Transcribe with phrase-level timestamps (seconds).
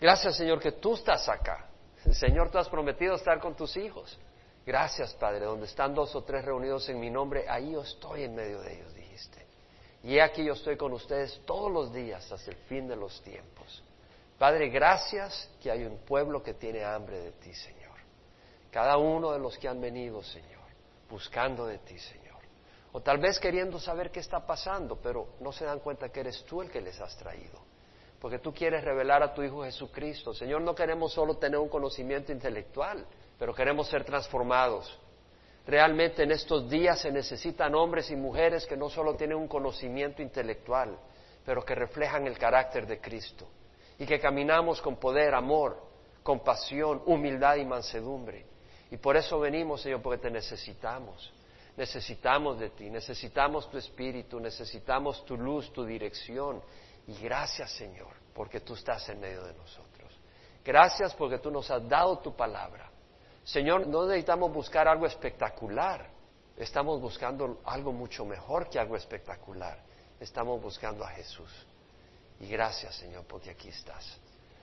[0.00, 1.66] Gracias, Señor, que tú estás acá.
[2.12, 4.18] Señor, tú has prometido estar con tus hijos.
[4.64, 8.34] Gracias, Padre, donde están dos o tres reunidos en mi nombre, ahí yo estoy en
[8.34, 9.46] medio de ellos, dijiste.
[10.02, 13.82] Y aquí yo estoy con ustedes todos los días hasta el fin de los tiempos.
[14.38, 17.98] Padre, gracias que hay un pueblo que tiene hambre de ti, Señor.
[18.70, 20.64] Cada uno de los que han venido, Señor,
[21.10, 22.40] buscando de ti, Señor.
[22.92, 26.42] O tal vez queriendo saber qué está pasando, pero no se dan cuenta que eres
[26.44, 27.69] tú el que les has traído
[28.20, 30.34] porque tú quieres revelar a tu Hijo Jesucristo.
[30.34, 33.06] Señor, no queremos solo tener un conocimiento intelectual,
[33.38, 34.98] pero queremos ser transformados.
[35.66, 40.20] Realmente en estos días se necesitan hombres y mujeres que no solo tienen un conocimiento
[40.20, 40.98] intelectual,
[41.44, 43.48] pero que reflejan el carácter de Cristo
[43.98, 45.80] y que caminamos con poder, amor,
[46.22, 48.46] compasión, humildad y mansedumbre.
[48.90, 51.32] Y por eso venimos, Señor, porque te necesitamos.
[51.76, 56.60] Necesitamos de ti, necesitamos tu espíritu, necesitamos tu luz, tu dirección,
[57.06, 60.12] y gracias, Señor, porque tú estás en medio de nosotros.
[60.64, 62.90] Gracias porque tú nos has dado tu palabra.
[63.44, 66.08] Señor, no necesitamos buscar algo espectacular.
[66.56, 69.82] Estamos buscando algo mucho mejor que algo espectacular.
[70.18, 71.50] Estamos buscando a Jesús.
[72.38, 74.18] Y gracias, Señor, porque aquí estás.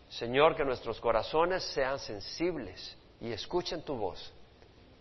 [0.09, 4.31] Señor, que nuestros corazones sean sensibles y escuchen tu voz.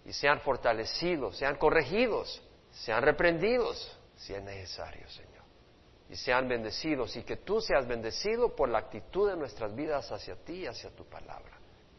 [0.05, 5.36] Y sean fortalecidos, sean corregidos, sean reprendidos, si es necesario, Señor
[6.09, 10.37] y sean bendecidos y que tú seas bendecido por la actitud de nuestras vidas hacia
[10.37, 11.53] ti y hacia tu palabra.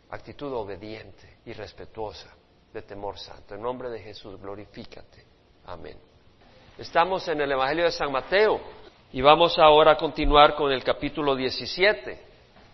[0.10, 2.34] Actitud obediente y respetuosa,
[2.74, 3.56] de temor santo.
[3.56, 5.26] En nombre de Jesús, glorifícate.
[5.66, 5.98] Amén.
[6.78, 8.62] Estamos en el Evangelio de San Mateo
[9.12, 12.20] y vamos ahora a continuar con el capítulo 17.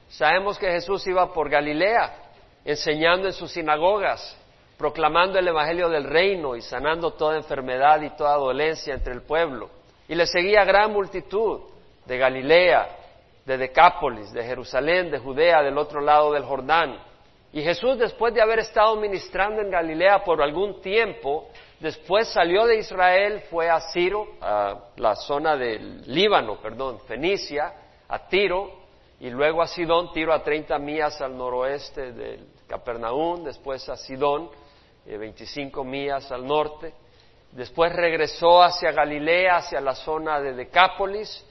[0.10, 2.24] Sabemos que Jesús iba por Galilea
[2.66, 4.38] enseñando en sus sinagogas,
[4.78, 9.70] proclamando el Evangelio del reino y sanando toda enfermedad y toda dolencia entre el pueblo.
[10.08, 11.62] Y le seguía gran multitud
[12.06, 12.98] de Galilea,
[13.46, 16.98] de Decápolis, de Jerusalén, de Judea, del otro lado del Jordán.
[17.52, 22.78] Y Jesús, después de haber estado ministrando en Galilea por algún tiempo, después salió de
[22.78, 27.74] Israel, fue a Ciro, a la zona del Líbano, perdón, Fenicia,
[28.08, 28.72] a Tiro,
[29.20, 34.50] y luego a Sidón, Tiro a 30 millas al noroeste de Capernaum, después a Sidón,
[35.06, 36.94] 25 eh, millas al norte,
[37.56, 41.46] Después regresó hacia Galilea, hacia la zona de Decápolis,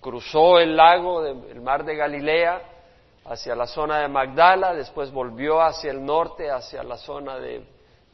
[0.00, 2.62] cruzó el lago, el mar de Galilea,
[3.24, 7.64] hacia la zona de Magdala, después volvió hacia el norte, hacia la zona de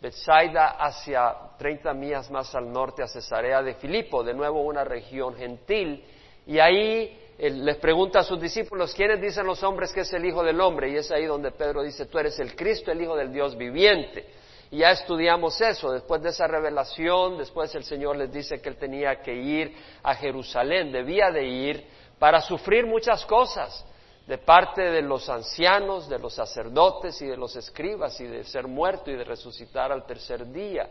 [0.00, 5.34] Bethsaida, hacia 30 millas más al norte, a Cesarea de Filipo, de nuevo una región
[5.34, 6.04] gentil,
[6.46, 10.42] y ahí les pregunta a sus discípulos, ¿quiénes dicen los hombres que es el Hijo
[10.42, 10.90] del Hombre?
[10.90, 14.41] Y es ahí donde Pedro dice, tú eres el Cristo, el Hijo del Dios viviente.
[14.72, 15.92] Y ya estudiamos eso.
[15.92, 20.14] Después de esa revelación, después el Señor les dice que Él tenía que ir a
[20.14, 21.86] Jerusalén, debía de ir
[22.18, 23.84] para sufrir muchas cosas
[24.26, 28.66] de parte de los ancianos, de los sacerdotes y de los escribas y de ser
[28.66, 30.88] muerto y de resucitar al tercer día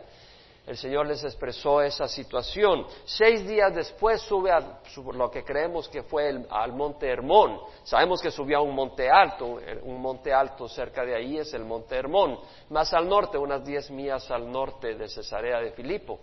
[0.67, 2.85] el Señor les expresó esa situación.
[3.03, 4.79] Seis días después sube a
[5.13, 7.59] lo que creemos que fue al monte Hermón.
[7.83, 11.65] Sabemos que subió a un monte alto, un monte alto cerca de ahí es el
[11.65, 12.39] monte Hermón,
[12.69, 16.19] más al norte, unas diez millas al norte de Cesarea de Filipo.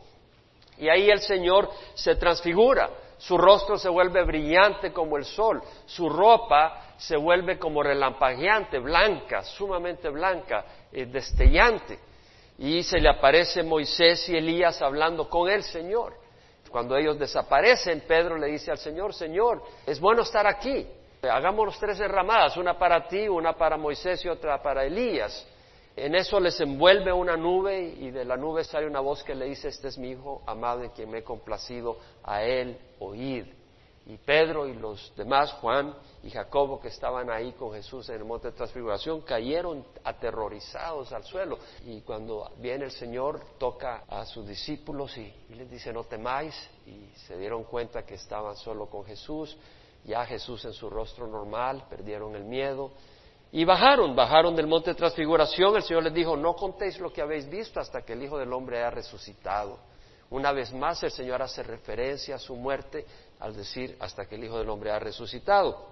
[0.78, 2.88] Y ahí el Señor se transfigura,
[3.18, 9.42] su rostro se vuelve brillante como el sol, su ropa se vuelve como relampagueante, blanca,
[9.42, 12.07] sumamente blanca, eh, destellante
[12.58, 16.14] y se le aparece Moisés y Elías hablando con el Señor.
[16.70, 20.86] Cuando ellos desaparecen, Pedro le dice al Señor, Señor, es bueno estar aquí.
[21.22, 25.46] Hagámonos tres derramadas, una para ti, una para Moisés y otra para Elías.
[25.96, 29.46] En eso les envuelve una nube y de la nube sale una voz que le
[29.46, 33.46] dice, este es mi hijo amado en quien me he complacido, a él oíd.
[34.08, 38.24] Y Pedro y los demás, Juan y Jacobo, que estaban ahí con Jesús en el
[38.24, 41.58] monte de transfiguración, cayeron aterrorizados al suelo.
[41.84, 46.54] Y cuando viene el Señor, toca a sus discípulos y, les dice, no temáis.
[46.86, 49.54] Y se dieron cuenta que estaban solo con Jesús,
[50.04, 52.92] ya Jesús en su rostro normal, perdieron el miedo.
[53.52, 55.76] Y bajaron, bajaron del monte de transfiguración.
[55.76, 58.54] El Señor les dijo, no contéis lo que habéis visto hasta que el Hijo del
[58.54, 59.78] Hombre haya resucitado.
[60.30, 63.06] Una vez más el Señor hace referencia a su muerte
[63.40, 65.86] al decir hasta que el Hijo del Hombre ha resucitado.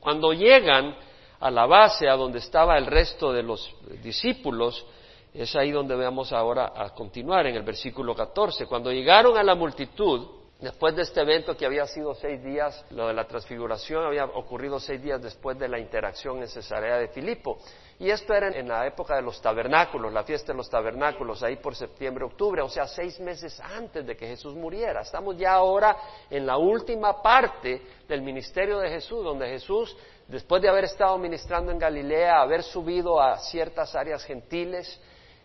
[0.00, 0.96] Cuando llegan
[1.40, 4.84] a la base, a donde estaba el resto de los discípulos,
[5.32, 8.66] es ahí donde vamos ahora a continuar en el versículo 14.
[8.66, 13.08] Cuando llegaron a la multitud, Después de este evento que había sido seis días, lo
[13.08, 17.58] de la transfiguración había ocurrido seis días después de la interacción en Cesarea de Filipo.
[17.98, 21.56] Y esto era en la época de los tabernáculos, la fiesta de los tabernáculos, ahí
[21.56, 25.00] por septiembre, octubre, o sea, seis meses antes de que Jesús muriera.
[25.00, 25.96] Estamos ya ahora
[26.30, 29.96] en la última parte del ministerio de Jesús, donde Jesús,
[30.28, 35.00] después de haber estado ministrando en Galilea, haber subido a ciertas áreas gentiles,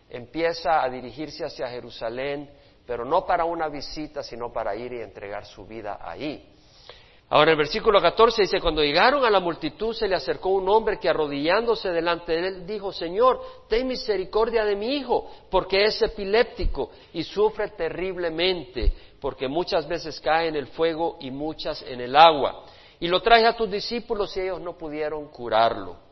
[0.08, 2.48] empieza a dirigirse hacia Jerusalén
[2.88, 6.42] pero no para una visita, sino para ir y entregar su vida ahí.
[7.28, 10.98] Ahora el versículo 14 dice, cuando llegaron a la multitud se le acercó un hombre
[10.98, 16.90] que arrodillándose delante de él dijo, Señor, ten misericordia de mi hijo, porque es epiléptico
[17.12, 22.64] y sufre terriblemente, porque muchas veces cae en el fuego y muchas en el agua.
[23.00, 26.07] Y lo traje a tus discípulos y ellos no pudieron curarlo.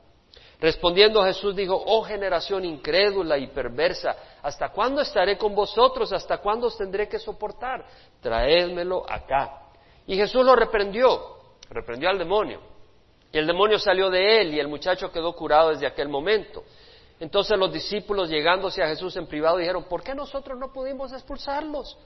[0.59, 6.13] Respondiendo Jesús dijo, oh generación incrédula y perversa, ¿hasta cuándo estaré con vosotros?
[6.13, 7.85] ¿Hasta cuándo os tendré que soportar?
[8.21, 9.69] Traédmelo acá.
[10.07, 11.37] Y Jesús lo reprendió,
[11.69, 12.61] reprendió al demonio.
[13.33, 16.65] Y el demonio salió de él y el muchacho quedó curado desde aquel momento.
[17.21, 21.99] Entonces los discípulos llegándose a Jesús en privado dijeron, ¿por qué nosotros no pudimos expulsarlos?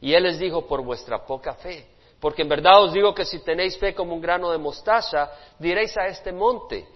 [0.00, 1.86] Y él les dijo, por vuestra poca fe.
[2.20, 5.96] Porque en verdad os digo que si tenéis fe como un grano de mostaza, diréis
[5.96, 6.86] a este monte,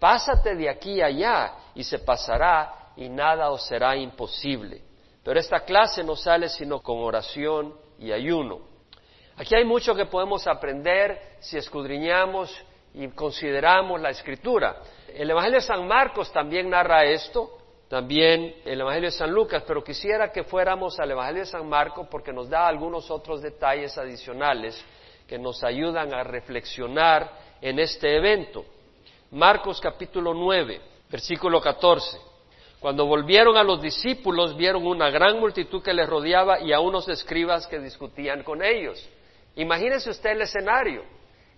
[0.00, 4.82] Pásate de aquí allá y se pasará y nada os será imposible.
[5.22, 8.60] Pero esta clase no sale sino con oración y ayuno.
[9.36, 12.64] Aquí hay mucho que podemos aprender si escudriñamos
[12.94, 14.76] y consideramos la escritura.
[15.14, 17.58] El Evangelio de San Marcos también narra esto,
[17.88, 22.06] también el Evangelio de San Lucas, pero quisiera que fuéramos al Evangelio de San Marcos
[22.10, 24.82] porque nos da algunos otros detalles adicionales
[25.26, 27.30] que nos ayudan a reflexionar
[27.60, 28.64] en este evento.
[29.32, 32.18] Marcos capítulo 9, versículo 14.
[32.80, 37.08] Cuando volvieron a los discípulos, vieron una gran multitud que les rodeaba y a unos
[37.08, 39.08] escribas que discutían con ellos.
[39.54, 41.04] Imagínese usted el escenario.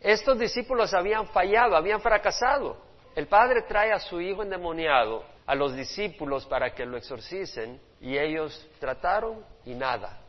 [0.02, 2.76] Estos discípulos habían fallado, habían fracasado.
[3.16, 8.18] El padre trae a su hijo endemoniado a los discípulos para que lo exorcicen y
[8.18, 10.20] ellos trataron y nada.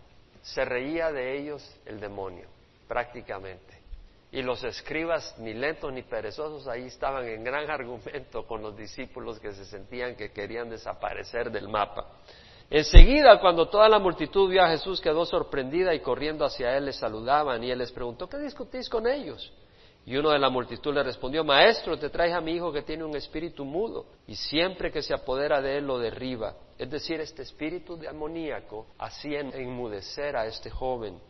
[0.41, 2.47] Se reía de ellos el demonio,
[2.87, 3.72] prácticamente.
[4.33, 9.39] Y los escribas, ni lentos ni perezosos, ahí estaban en gran argumento con los discípulos
[9.39, 12.07] que se sentían que querían desaparecer del mapa.
[12.67, 16.93] Enseguida, cuando toda la multitud vio a Jesús, quedó sorprendida y corriendo hacia él le
[16.93, 19.53] saludaban y él les preguntó, ¿qué discutís con ellos?
[20.05, 23.03] Y uno de la multitud le respondió, Maestro, te traes a mi hijo que tiene
[23.03, 26.55] un espíritu mudo y siempre que se apodera de él lo derriba.
[26.77, 31.21] Es decir, este espíritu demoníaco hacía enmudecer a este joven.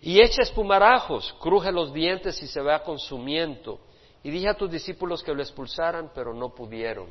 [0.00, 3.78] Y echa espumarajos, cruje los dientes y se va consumiendo.
[4.22, 7.08] Y dije a tus discípulos que lo expulsaran, pero no pudieron.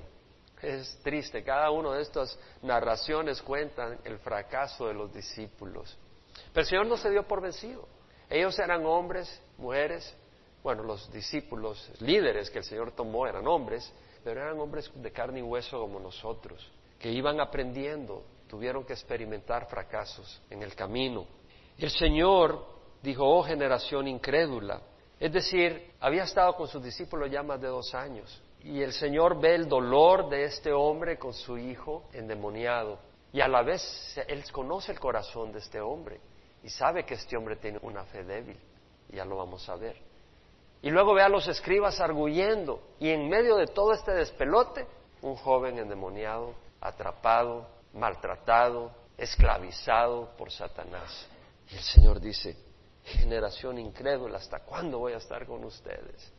[0.62, 5.98] Es triste, cada una de estas narraciones cuentan el fracaso de los discípulos.
[6.54, 7.88] Pero el Señor no se dio por vencido.
[8.30, 10.16] Ellos eran hombres, mujeres,
[10.62, 13.92] bueno, los discípulos, líderes que el Señor tomó eran hombres,
[14.24, 16.70] pero eran hombres de carne y hueso como nosotros,
[17.00, 21.26] que iban aprendiendo, tuvieron que experimentar fracasos en el camino.
[21.78, 24.82] El Señor dijo, oh generación incrédula.
[25.20, 28.42] Es decir, había estado con sus discípulos ya más de dos años.
[28.64, 33.00] Y el Señor ve el dolor de este hombre con su hijo endemoniado.
[33.32, 36.20] Y a la vez Él conoce el corazón de este hombre
[36.64, 38.60] y sabe que este hombre tiene una fe débil.
[39.10, 39.98] Ya lo vamos a ver.
[40.82, 42.82] Y luego ve a los escribas arguyendo.
[43.00, 44.88] Y en medio de todo este despelote,
[45.22, 51.28] un joven endemoniado, atrapado, maltratado, esclavizado por Satanás.
[51.70, 52.56] Y el Señor dice,
[53.10, 56.32] generación incrédula, ¿hasta cuándo voy a estar con ustedes?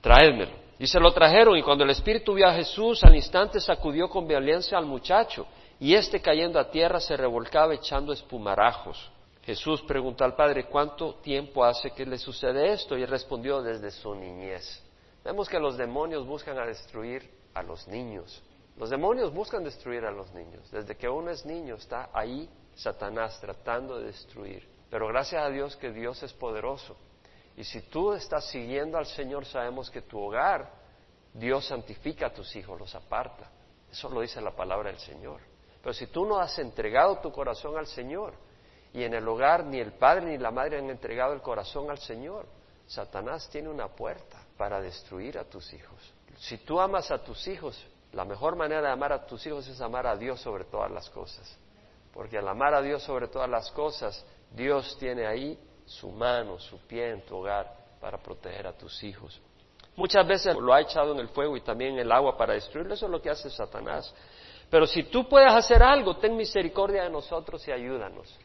[0.00, 0.52] Traédmelo.
[0.78, 4.28] Y se lo trajeron, y cuando el Espíritu vio a Jesús, al instante sacudió con
[4.28, 5.46] violencia al muchacho,
[5.80, 9.10] y éste cayendo a tierra se revolcaba echando espumarajos.
[9.42, 12.98] Jesús preguntó al Padre, ¿cuánto tiempo hace que le sucede esto?
[12.98, 14.84] Y respondió, desde su niñez.
[15.24, 18.42] Vemos que los demonios buscan a destruir a los niños.
[18.76, 20.70] Los demonios buscan destruir a los niños.
[20.70, 24.68] Desde que uno es niño está ahí Satanás tratando de destruir.
[24.90, 26.96] Pero gracias a Dios que Dios es poderoso.
[27.56, 30.70] Y si tú estás siguiendo al Señor, sabemos que tu hogar,
[31.34, 33.50] Dios santifica a tus hijos, los aparta.
[33.90, 35.40] Eso lo dice la palabra del Señor.
[35.82, 38.34] Pero si tú no has entregado tu corazón al Señor,
[38.92, 41.98] y en el hogar ni el padre ni la madre han entregado el corazón al
[41.98, 42.46] Señor,
[42.86, 46.14] Satanás tiene una puerta para destruir a tus hijos.
[46.38, 47.78] Si tú amas a tus hijos,
[48.12, 51.10] la mejor manera de amar a tus hijos es amar a Dios sobre todas las
[51.10, 51.56] cosas.
[52.14, 56.78] Porque al amar a Dios sobre todas las cosas, Dios tiene ahí su mano, su
[56.86, 59.40] pie en tu hogar para proteger a tus hijos.
[59.96, 62.94] Muchas veces lo ha echado en el fuego y también en el agua para destruirlo.
[62.94, 64.14] Eso es lo que hace Satanás.
[64.70, 68.38] Pero si tú puedes hacer algo, ten misericordia de nosotros y ayúdanos.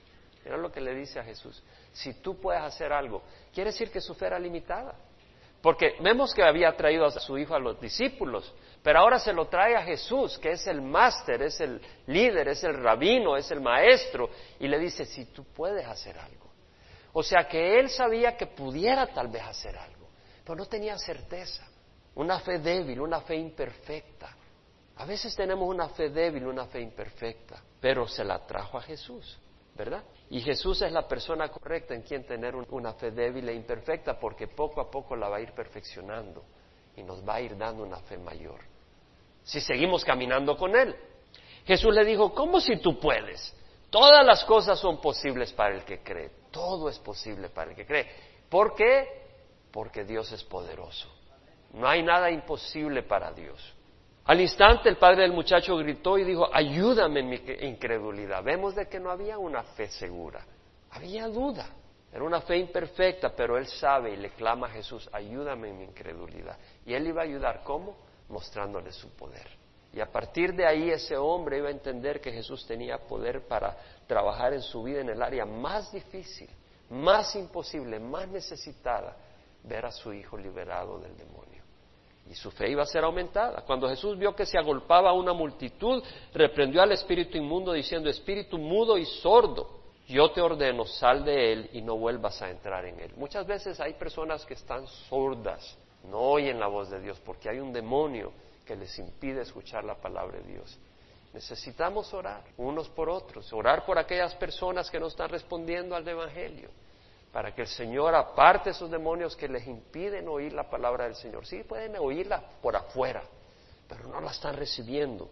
[0.43, 1.61] Mira lo que le dice a Jesús.
[1.91, 3.21] Si tú puedes hacer algo,
[3.53, 4.95] quiere decir que su fe era limitada.
[5.61, 8.51] Porque vemos que había traído a su hijo a los discípulos,
[8.83, 12.65] pero ahora se lo trae a Jesús, que es el máster, es el líder, es
[12.65, 16.51] el rabino, es el maestro, y le dice, si tú puedes hacer algo.
[17.13, 20.09] O sea que él sabía que pudiera tal vez hacer algo,
[20.43, 21.65] pero no tenía certeza.
[22.15, 24.35] Una fe débil, una fe imperfecta.
[24.97, 29.39] A veces tenemos una fe débil, una fe imperfecta, pero se la trajo a Jesús,
[29.75, 30.03] ¿verdad?
[30.29, 34.47] Y Jesús es la persona correcta en quien tener una fe débil e imperfecta porque
[34.47, 36.43] poco a poco la va a ir perfeccionando
[36.95, 38.72] y nos va a ir dando una fe mayor.
[39.43, 40.95] Si seguimos caminando con Él.
[41.65, 43.55] Jesús le dijo, ¿cómo si tú puedes?
[43.89, 46.31] Todas las cosas son posibles para el que cree.
[46.51, 48.07] Todo es posible para el que cree.
[48.49, 49.07] ¿Por qué?
[49.71, 51.07] Porque Dios es poderoso.
[51.73, 53.73] No hay nada imposible para Dios.
[54.25, 58.43] Al instante el padre del muchacho gritó y dijo, ayúdame en mi incredulidad.
[58.43, 60.45] Vemos de que no había una fe segura,
[60.91, 61.67] había duda.
[62.11, 65.83] Era una fe imperfecta, pero él sabe y le clama a Jesús, ayúdame en mi
[65.85, 66.57] incredulidad.
[66.85, 67.97] Y él iba a ayudar, ¿cómo?
[68.33, 69.47] Mostrándole su poder.
[69.93, 73.77] Y a partir de ahí ese hombre iba a entender que Jesús tenía poder para
[74.07, 76.49] trabajar en su vida en el área más difícil,
[76.89, 79.15] más imposible, más necesitada,
[79.63, 81.61] ver a su hijo liberado del demonio.
[82.27, 83.61] Y su fe iba a ser aumentada.
[83.61, 88.57] Cuando Jesús vio que se agolpaba a una multitud, reprendió al espíritu inmundo diciendo, espíritu
[88.57, 92.99] mudo y sordo, yo te ordeno, sal de él y no vuelvas a entrar en
[92.99, 93.13] él.
[93.15, 97.59] Muchas veces hay personas que están sordas, no oyen la voz de Dios porque hay
[97.59, 98.31] un demonio
[98.65, 100.77] que les impide escuchar la palabra de Dios.
[101.33, 106.69] Necesitamos orar unos por otros, orar por aquellas personas que no están respondiendo al Evangelio
[107.33, 111.47] para que el Señor aparte esos demonios que les impiden oír la palabra del Señor.
[111.47, 113.23] Sí, pueden oírla por afuera,
[113.89, 115.31] pero no la están recibiendo.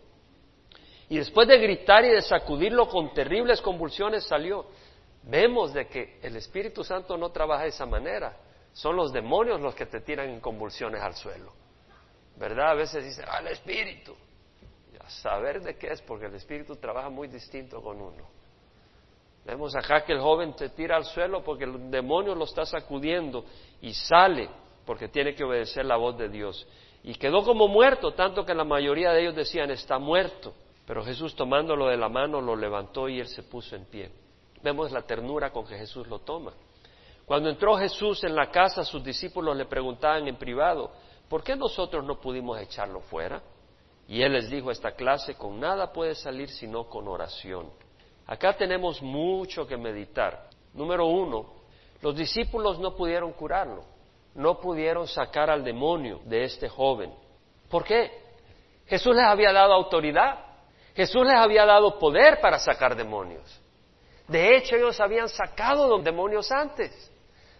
[1.09, 4.65] Y después de gritar y de sacudirlo con terribles convulsiones salió.
[5.23, 8.35] Vemos de que el Espíritu Santo no trabaja de esa manera.
[8.73, 11.51] Son los demonios los que te tiran en convulsiones al suelo.
[12.37, 12.71] ¿Verdad?
[12.71, 14.15] A veces dicen, al Espíritu.
[14.99, 18.27] a saber de qué es, porque el Espíritu trabaja muy distinto con uno.
[19.45, 23.43] Vemos acá que el joven se tira al suelo porque el demonio lo está sacudiendo
[23.81, 24.49] y sale
[24.85, 26.67] porque tiene que obedecer la voz de Dios.
[27.03, 30.53] Y quedó como muerto, tanto que la mayoría de ellos decían, está muerto.
[30.85, 34.11] Pero Jesús tomándolo de la mano lo levantó y él se puso en pie.
[34.61, 36.53] Vemos la ternura con que Jesús lo toma.
[37.25, 40.91] Cuando entró Jesús en la casa, sus discípulos le preguntaban en privado,
[41.29, 43.41] ¿por qué nosotros no pudimos echarlo fuera?
[44.07, 47.69] Y él les dijo, esta clase con nada puede salir sino con oración.
[48.27, 50.49] Acá tenemos mucho que meditar.
[50.73, 51.53] Número uno,
[52.01, 53.83] los discípulos no pudieron curarlo,
[54.35, 57.13] no pudieron sacar al demonio de este joven.
[57.69, 58.11] ¿Por qué?
[58.87, 60.39] Jesús les había dado autoridad,
[60.95, 63.60] Jesús les había dado poder para sacar demonios.
[64.27, 66.91] De hecho, ellos habían sacado los demonios antes.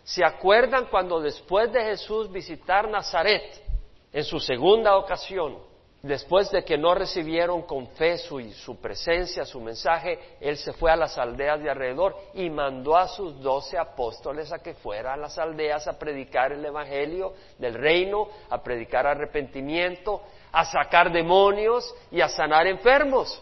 [0.03, 3.63] ¿Se acuerdan cuando después de Jesús visitar Nazaret,
[4.11, 5.57] en su segunda ocasión,
[6.03, 10.89] Después de que no recibieron con fe su, su, presencia, su mensaje, él se fue
[10.89, 15.21] a las aldeas de alrededor y mandó a sus doce apóstoles a que fueran a
[15.21, 22.21] las aldeas a predicar el Evangelio del reino, a predicar arrepentimiento, a sacar demonios y
[22.21, 23.39] a sanar enfermos.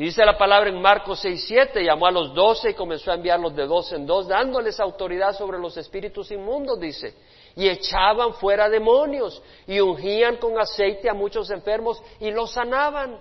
[0.00, 3.16] Y dice la palabra en Marcos 6, 7, llamó a los doce y comenzó a
[3.16, 7.14] enviarlos de dos en dos, dándoles autoridad sobre los espíritus inmundos, dice
[7.54, 13.20] y echaban fuera demonios y ungían con aceite a muchos enfermos y los sanaban.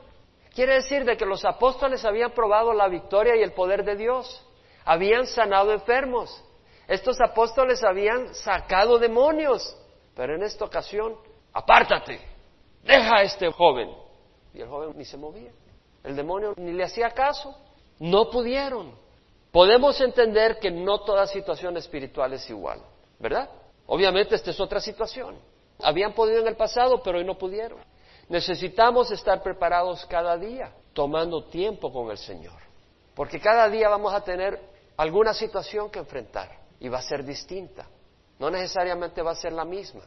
[0.55, 4.41] Quiere decir de que los apóstoles habían probado la victoria y el poder de Dios,
[4.86, 6.41] habían sanado enfermos.
[6.88, 9.75] Estos apóstoles habían sacado demonios,
[10.15, 11.17] pero en esta ocasión,
[11.51, 12.21] apártate,
[12.83, 13.89] deja a este joven.
[14.53, 15.51] Y el joven ni se movía.
[16.03, 17.56] El demonio ni le hacía caso.
[18.00, 18.94] No pudieron.
[19.51, 22.79] Podemos entender que no toda situación espiritual es igual,
[23.18, 23.50] ¿verdad?
[23.88, 25.38] Obviamente esta es otra situación.
[25.82, 27.79] Habían podido en el pasado, pero hoy no pudieron.
[28.27, 32.60] Necesitamos estar preparados cada día, tomando tiempo con el Señor.
[33.15, 34.60] Porque cada día vamos a tener
[34.98, 37.88] alguna situación que enfrentar y va a ser distinta.
[38.38, 40.03] No necesariamente va a ser la misma.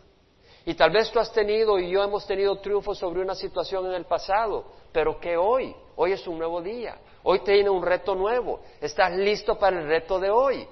[0.65, 3.95] Y tal vez tú has tenido y yo hemos tenido triunfo sobre una situación en
[3.95, 8.61] el pasado, pero que hoy, hoy es un nuevo día, hoy tiene un reto nuevo,
[8.81, 10.67] estás listo para el reto de hoy.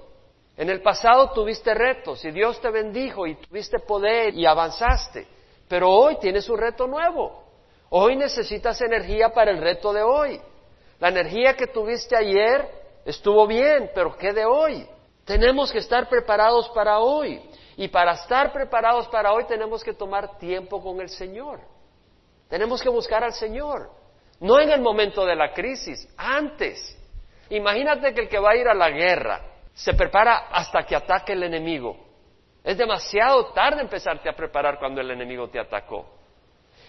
[0.57, 5.25] En el pasado tuviste retos y Dios te bendijo y tuviste poder y avanzaste,
[5.67, 7.43] pero hoy tienes un reto nuevo.
[7.89, 10.41] Hoy necesitas energía para el reto de hoy.
[10.99, 12.69] La energía que tuviste ayer
[13.03, 14.87] estuvo bien, pero ¿qué de hoy?
[15.25, 17.41] Tenemos que estar preparados para hoy.
[17.77, 21.59] Y para estar preparados para hoy tenemos que tomar tiempo con el Señor.
[22.47, 23.89] Tenemos que buscar al Señor.
[24.41, 26.97] No en el momento de la crisis, antes.
[27.49, 29.41] Imagínate que el que va a ir a la guerra
[29.73, 31.97] Se prepara hasta que ataque el enemigo.
[32.63, 36.05] Es demasiado tarde empezarte a preparar cuando el enemigo te atacó.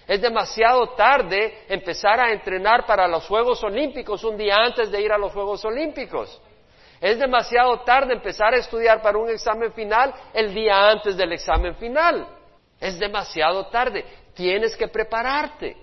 [0.06, 5.12] Es demasiado tarde empezar a entrenar para los Juegos Olímpicos un día antes de ir
[5.12, 6.42] a los Juegos Olímpicos.
[7.00, 11.76] Es demasiado tarde empezar a estudiar para un examen final el día antes del examen
[11.76, 12.26] final.
[12.80, 14.04] Es demasiado tarde.
[14.34, 15.76] Tienes que prepararte.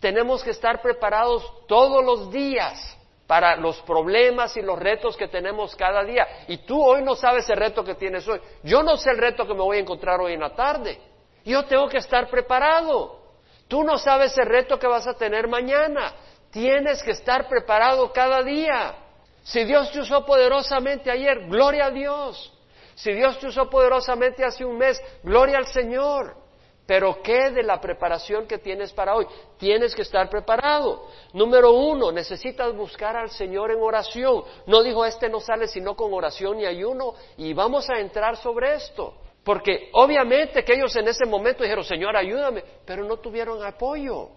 [0.00, 5.74] Tenemos que estar preparados todos los días para los problemas y los retos que tenemos
[5.74, 6.26] cada día.
[6.48, 8.40] Y tú hoy no sabes el reto que tienes hoy.
[8.62, 11.00] Yo no sé el reto que me voy a encontrar hoy en la tarde.
[11.44, 13.20] Yo tengo que estar preparado.
[13.68, 16.14] Tú no sabes el reto que vas a tener mañana.
[16.50, 18.94] Tienes que estar preparado cada día.
[19.42, 22.52] Si Dios te usó poderosamente ayer, gloria a Dios.
[22.94, 26.45] Si Dios te usó poderosamente hace un mes, gloria al Señor.
[26.86, 29.26] Pero ¿qué de la preparación que tienes para hoy?
[29.58, 31.08] Tienes que estar preparado.
[31.32, 34.44] Número uno, necesitas buscar al Señor en oración.
[34.66, 37.14] No dijo, este no sale sino con oración y ayuno.
[37.36, 39.14] Y vamos a entrar sobre esto.
[39.42, 44.28] Porque obviamente que ellos en ese momento dijeron, Señor, ayúdame, pero no tuvieron apoyo.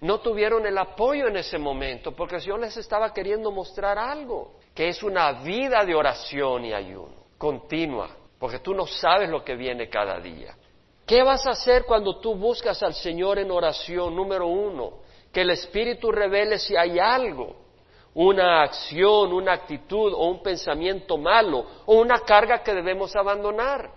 [0.00, 4.54] No tuvieron el apoyo en ese momento, porque el Señor les estaba queriendo mostrar algo,
[4.74, 9.54] que es una vida de oración y ayuno, continua, porque tú no sabes lo que
[9.54, 10.56] viene cada día.
[11.06, 14.14] ¿Qué vas a hacer cuando tú buscas al Señor en oración?
[14.14, 15.00] Número uno,
[15.32, 17.56] que el Espíritu revele si hay algo,
[18.14, 23.90] una acción, una actitud o un pensamiento malo o una carga que debemos abandonar.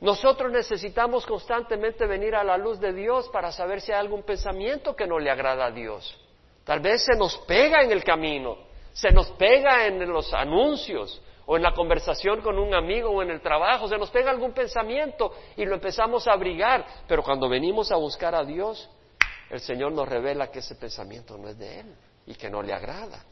[0.00, 4.96] Nosotros necesitamos constantemente venir a la luz de Dios para saber si hay algún pensamiento
[4.96, 6.18] que no le agrada a Dios.
[6.64, 8.56] Tal vez se nos pega en el camino,
[8.92, 13.30] se nos pega en los anuncios, o en la conversación con un amigo o en
[13.30, 17.90] el trabajo, se nos pega algún pensamiento y lo empezamos a abrigar, pero cuando venimos
[17.90, 18.88] a buscar a Dios,
[19.50, 22.72] el Señor nos revela que ese pensamiento no es de Él y que no le
[22.72, 23.24] agrada.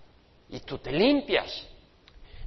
[0.49, 1.65] Y tú te limpias.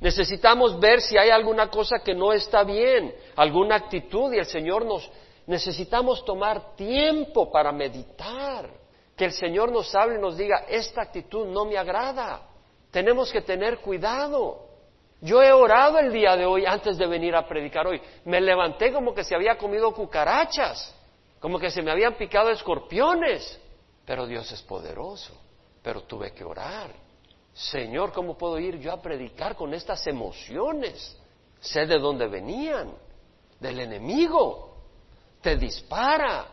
[0.02, 4.84] Necesitamos ver si hay alguna cosa que no está bien, alguna actitud y el Señor
[4.86, 5.10] nos
[5.48, 8.70] necesitamos tomar tiempo para meditar,
[9.16, 12.42] que el Señor nos hable y nos diga, esta actitud no me agrada.
[12.92, 14.71] Tenemos que tener cuidado.
[15.22, 18.02] Yo he orado el día de hoy antes de venir a predicar hoy.
[18.26, 20.96] Me levanté como que se había comido cucarachas,
[21.40, 23.60] como que se me habían picado escorpiones.
[24.04, 25.40] Pero Dios es poderoso.
[25.84, 26.92] Pero tuve que orar.
[27.54, 31.18] Señor, ¿cómo puedo ir yo a predicar con estas emociones?
[31.60, 32.92] Sé de dónde venían.
[33.60, 34.76] Del enemigo.
[35.42, 36.48] Te dispara.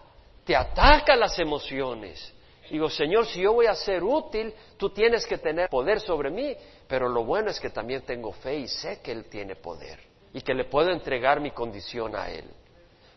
[0.44, 2.34] Te ataca las emociones.
[2.70, 6.54] Digo, Señor, si yo voy a ser útil, tú tienes que tener poder sobre mí.
[6.88, 10.00] Pero lo bueno es que también tengo fe y sé que Él tiene poder
[10.32, 12.50] y que le puedo entregar mi condición a Él.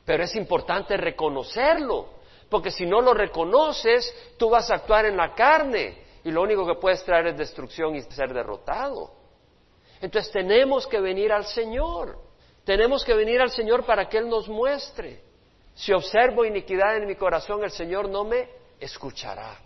[0.05, 2.09] Pero es importante reconocerlo,
[2.49, 6.67] porque si no lo reconoces, tú vas a actuar en la carne y lo único
[6.67, 9.13] que puedes traer es destrucción y ser derrotado.
[10.01, 12.17] Entonces tenemos que venir al Señor,
[12.65, 15.21] tenemos que venir al Señor para que Él nos muestre.
[15.73, 19.57] Si observo iniquidad en mi corazón, el Señor no me escuchará.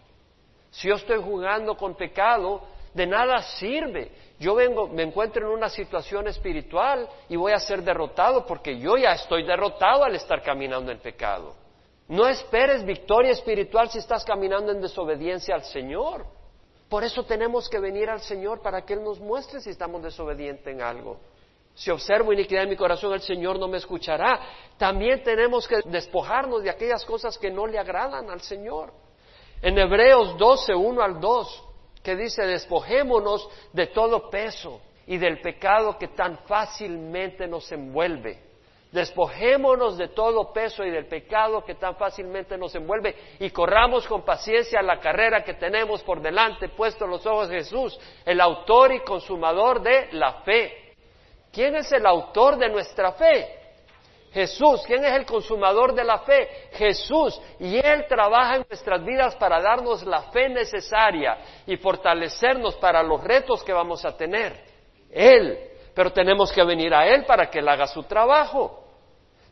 [0.69, 2.61] Si yo estoy jugando con pecado,
[2.95, 4.12] de nada sirve.
[4.39, 8.97] Yo vengo, me encuentro en una situación espiritual y voy a ser derrotado porque yo
[8.97, 11.53] ya estoy derrotado al estar caminando en pecado.
[12.08, 16.25] No esperes victoria espiritual si estás caminando en desobediencia al Señor.
[16.88, 20.67] Por eso tenemos que venir al Señor para que Él nos muestre si estamos desobedientes
[20.67, 21.19] en algo.
[21.73, 24.39] Si observo iniquidad en mi corazón, el Señor no me escuchará.
[24.77, 28.93] También tenemos que despojarnos de aquellas cosas que no le agradan al Señor.
[29.62, 31.63] En Hebreos 12, 1 al 2,
[32.05, 38.39] que dice, despojémonos de todo peso y del pecado que tan fácilmente nos envuelve.
[38.91, 44.21] Despojémonos de todo peso y del pecado que tan fácilmente nos envuelve y corramos con
[44.21, 48.99] paciencia la carrera que tenemos por delante, puesto los ojos de Jesús, el autor y
[48.99, 50.93] consumador de la fe.
[51.51, 53.64] ¿Quién es el autor de nuestra fe?
[54.36, 56.50] Jesús, ¿quién es el consumador de la fe?
[56.74, 57.39] Jesús.
[57.58, 63.24] Y Él trabaja en nuestras vidas para darnos la fe necesaria y fortalecernos para los
[63.24, 64.62] retos que vamos a tener.
[65.10, 65.58] Él.
[65.95, 68.84] Pero tenemos que venir a Él para que Él haga su trabajo.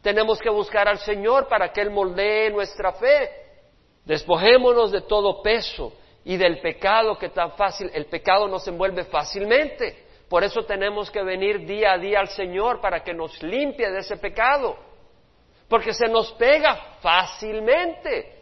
[0.02, 3.30] Tenemos que buscar al Señor para que Él moldee nuestra fe.
[4.04, 5.94] Despojémonos de todo peso
[6.26, 10.08] y del pecado que tan fácil, el pecado nos envuelve fácilmente.
[10.34, 14.00] Por eso tenemos que venir día a día al Señor para que nos limpie de
[14.00, 14.76] ese pecado.
[15.70, 18.42] Porque se nos pega fácilmente.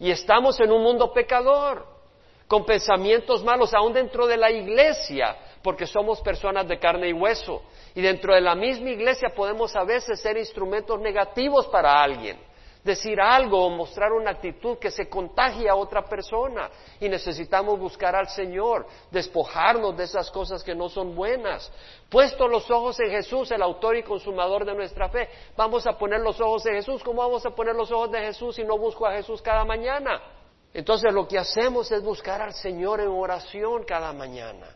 [0.00, 1.86] Y estamos en un mundo pecador,
[2.48, 7.62] con pensamientos malos, aún dentro de la iglesia, porque somos personas de carne y hueso.
[7.94, 12.36] Y dentro de la misma iglesia podemos a veces ser instrumentos negativos para alguien.
[12.84, 16.70] Decir algo o mostrar una actitud que se contagie a otra persona.
[17.00, 21.70] Y necesitamos buscar al Señor, despojarnos de esas cosas que no son buenas.
[22.08, 26.20] Puesto los ojos en Jesús, el autor y consumador de nuestra fe, vamos a poner
[26.20, 27.02] los ojos en Jesús.
[27.02, 30.20] ¿Cómo vamos a poner los ojos de Jesús si no busco a Jesús cada mañana?
[30.74, 34.66] Entonces lo que hacemos es buscar al Señor en oración cada mañana.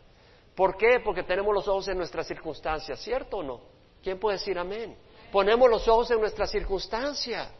[0.55, 0.99] ¿Por qué?
[1.03, 3.61] Porque tenemos los ojos en nuestras circunstancias, ¿cierto o no?
[4.01, 4.97] ¿Quién puede decir amén?
[5.31, 7.51] Ponemos los ojos en nuestras circunstancias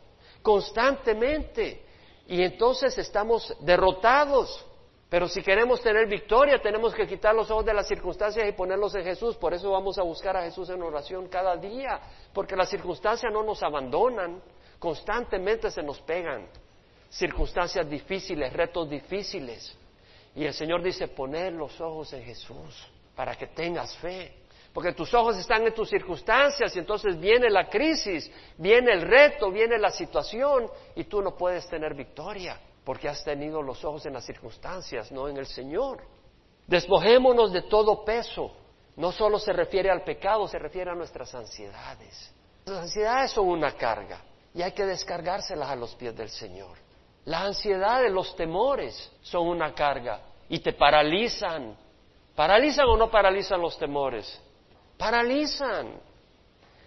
[0.47, 1.83] constantemente
[2.25, 4.65] y entonces estamos derrotados.
[5.09, 8.95] Pero si queremos tener victoria, tenemos que quitar los ojos de las circunstancias y ponerlos
[8.95, 9.35] en Jesús.
[9.35, 11.99] Por eso vamos a buscar a Jesús en oración cada día,
[12.33, 14.41] porque las circunstancias no nos abandonan,
[14.79, 16.47] constantemente se nos pegan.
[17.09, 19.77] Circunstancias difíciles, retos difíciles.
[20.33, 24.33] Y el Señor dice, poner los ojos en Jesús para que tengas fe
[24.77, 29.49] porque tus ojos están en tus circunstancias y entonces viene la crisis, viene el reto,
[29.49, 34.13] viene la situación y tú no puedes tener victoria porque has tenido los ojos en
[34.13, 36.03] las circunstancias, no en el Señor.
[36.67, 38.51] Despojémonos de todo peso.
[38.97, 42.31] No solo se refiere al pecado, se refiere a nuestras ansiedades.
[42.65, 44.21] Las ansiedades son una carga
[44.53, 46.77] y hay que descargárselas a los pies del Señor.
[47.25, 51.75] Las ansiedades, los temores son una carga y te paralizan.
[52.35, 54.43] ¿Paralizan o no paralizan los temores?
[54.97, 55.99] Paralizan.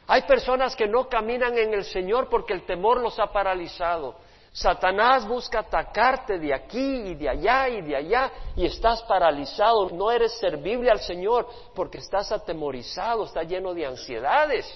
[0.07, 4.17] Hay personas que no caminan en el Señor porque el temor los ha paralizado.
[4.53, 10.11] Satanás busca atacarte de aquí y de allá y de allá y estás paralizado, no
[10.11, 14.67] eres servible al Señor porque estás atemorizado, estás lleno de ansiedades.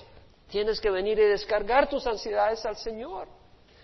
[0.48, 3.26] Tienes que venir y descargar tus ansiedades al Señor.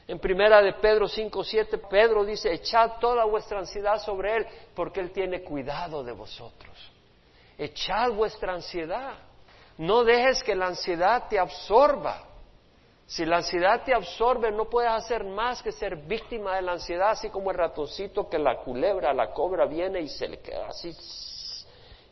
[0.07, 5.01] En primera de Pedro 5, 7, Pedro dice, echad toda vuestra ansiedad sobre Él porque
[5.01, 6.77] Él tiene cuidado de vosotros.
[7.59, 9.30] Echad vuestra ansiedad.
[9.81, 12.23] No dejes que la ansiedad te absorba.
[13.07, 17.13] Si la ansiedad te absorbe, no puedes hacer más que ser víctima de la ansiedad,
[17.13, 20.95] así como el ratoncito que la culebra, la cobra viene y se le queda así,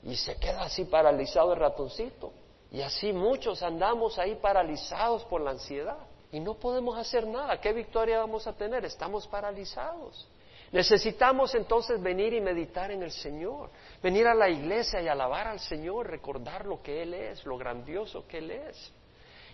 [0.03, 2.33] y se queda así paralizado el ratoncito.
[2.71, 5.99] Y así muchos andamos ahí paralizados por la ansiedad
[6.33, 7.61] y no podemos hacer nada.
[7.61, 8.87] ¿Qué victoria vamos a tener?
[8.87, 10.27] Estamos paralizados.
[10.73, 13.71] Necesitamos entonces venir y meditar en el Señor,
[14.03, 18.27] venir a la iglesia y alabar al Señor, recordar lo que Él es, lo grandioso
[18.27, 18.93] que Él es.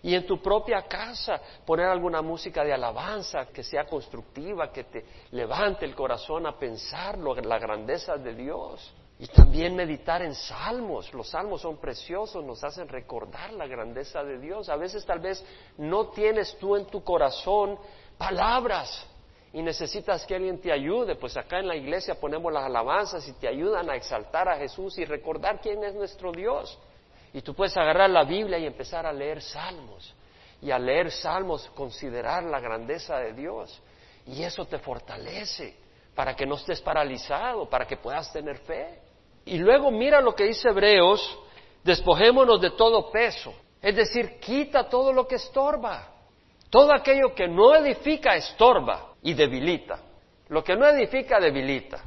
[0.03, 5.05] Y en tu propia casa poner alguna música de alabanza que sea constructiva, que te
[5.31, 8.94] levante el corazón a pensar la grandeza de Dios.
[9.18, 11.14] Y también meditar en salmos.
[11.14, 14.68] Los salmos son preciosos, nos hacen recordar la grandeza de Dios.
[14.68, 15.42] A veces tal vez
[15.79, 17.79] no tienes tú en tu corazón
[18.18, 19.07] palabras
[19.55, 23.35] y necesitas que alguien te ayude, pues acá en la iglesia ponemos las alabanzas y
[23.35, 26.77] te ayudan a exaltar a Jesús y recordar quién es nuestro Dios.
[27.33, 30.12] Y tú puedes agarrar la Biblia y empezar a leer salmos.
[30.61, 33.81] Y al leer salmos considerar la grandeza de Dios.
[34.27, 35.77] Y eso te fortalece
[36.17, 38.99] para que no estés paralizado, para que puedas tener fe.
[39.45, 41.38] Y luego mira lo que dice Hebreos,
[41.85, 43.55] despojémonos de todo peso.
[43.81, 46.09] Es decir, quita todo lo que estorba.
[46.71, 49.99] Todo aquello que no edifica estorba y debilita.
[50.49, 52.03] Lo que no edifica debilita.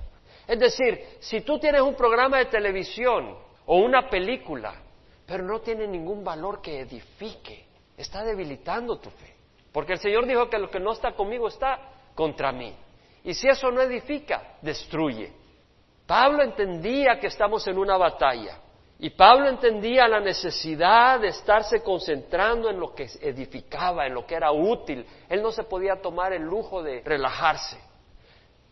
[0.48, 4.76] Es decir, si tú tienes un programa de televisión o una película,
[5.26, 7.66] pero no tiene ningún valor que edifique,
[7.98, 9.36] está debilitando tu fe.
[9.74, 11.80] Porque el Señor dijo que lo que no está conmigo está
[12.16, 12.74] contra mí.
[13.24, 15.34] Y si eso no edifica, destruye.
[16.06, 18.62] Pablo entendía que estamos en una batalla.
[19.00, 24.34] Y Pablo entendía la necesidad de estarse concentrando en lo que edificaba, en lo que
[24.34, 25.06] era útil.
[25.30, 27.78] Él no se podía tomar el lujo de relajarse.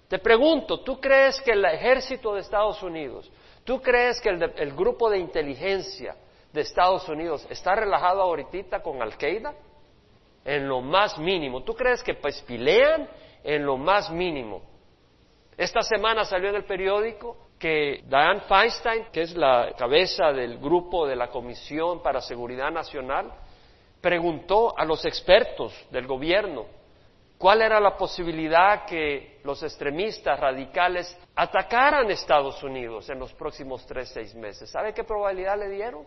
[0.08, 3.32] Te pregunto, ¿tú crees que el ejército de Estados Unidos,
[3.64, 6.16] tú crees que el, grupo de inteligencia
[6.52, 9.54] de Estados Unidos está relajado ahorita con Al-Qaeda?
[10.44, 11.64] En lo más mínimo.
[11.64, 13.08] ¿Tú crees que pues pilean
[13.44, 14.62] en lo más mínimo?
[15.58, 21.08] Esta semana salió en el periódico que Diane Feinstein, que es la cabeza del grupo
[21.08, 23.32] de la Comisión para Seguridad Nacional,
[24.02, 26.66] preguntó a los expertos del gobierno
[27.38, 34.10] cuál era la posibilidad que los extremistas radicales atacaran Estados Unidos en los próximos tres,
[34.10, 34.70] seis meses.
[34.70, 36.06] ¿Sabe qué probabilidad le dieron?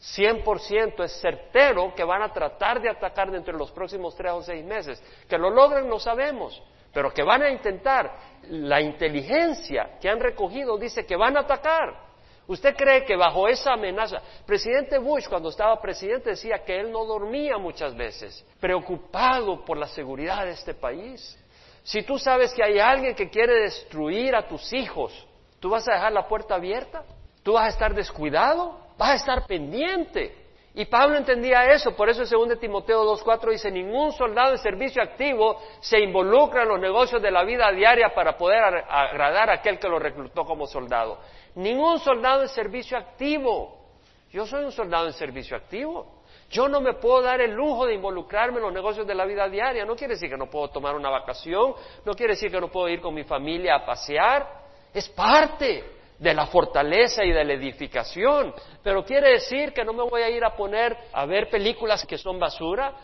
[0.00, 4.42] 100% es certero que van a tratar de atacar dentro de los próximos tres o
[4.42, 5.02] seis meses.
[5.28, 8.12] Que lo logren no sabemos, pero que van a intentar,
[8.48, 12.10] la inteligencia que han recogido dice que van a atacar.
[12.46, 17.04] ¿Usted cree que bajo esa amenaza, presidente Bush cuando estaba presidente decía que él no
[17.04, 21.38] dormía muchas veces, preocupado por la seguridad de este país?
[21.84, 25.12] Si tú sabes que hay alguien que quiere destruir a tus hijos,
[25.60, 27.04] ¿tú vas a dejar la puerta abierta?
[27.42, 28.78] ¿Tú vas a estar descuidado?
[28.98, 30.34] ¿Vas a estar pendiente?
[30.72, 35.02] Y Pablo entendía eso, por eso en 2 Timoteo 2.4 dice, ningún soldado en servicio
[35.02, 39.80] activo se involucra en los negocios de la vida diaria para poder agradar a aquel
[39.80, 41.18] que lo reclutó como soldado.
[41.56, 43.78] Ningún soldado en servicio activo.
[44.30, 46.20] Yo soy un soldado en servicio activo.
[46.50, 49.48] Yo no me puedo dar el lujo de involucrarme en los negocios de la vida
[49.48, 49.84] diaria.
[49.84, 52.88] No quiere decir que no puedo tomar una vacación, no quiere decir que no puedo
[52.88, 54.46] ir con mi familia a pasear.
[54.94, 58.54] Es parte de la fortaleza y de la edificación.
[58.82, 62.18] Pero quiere decir que no me voy a ir a poner a ver películas que
[62.18, 62.94] son basura.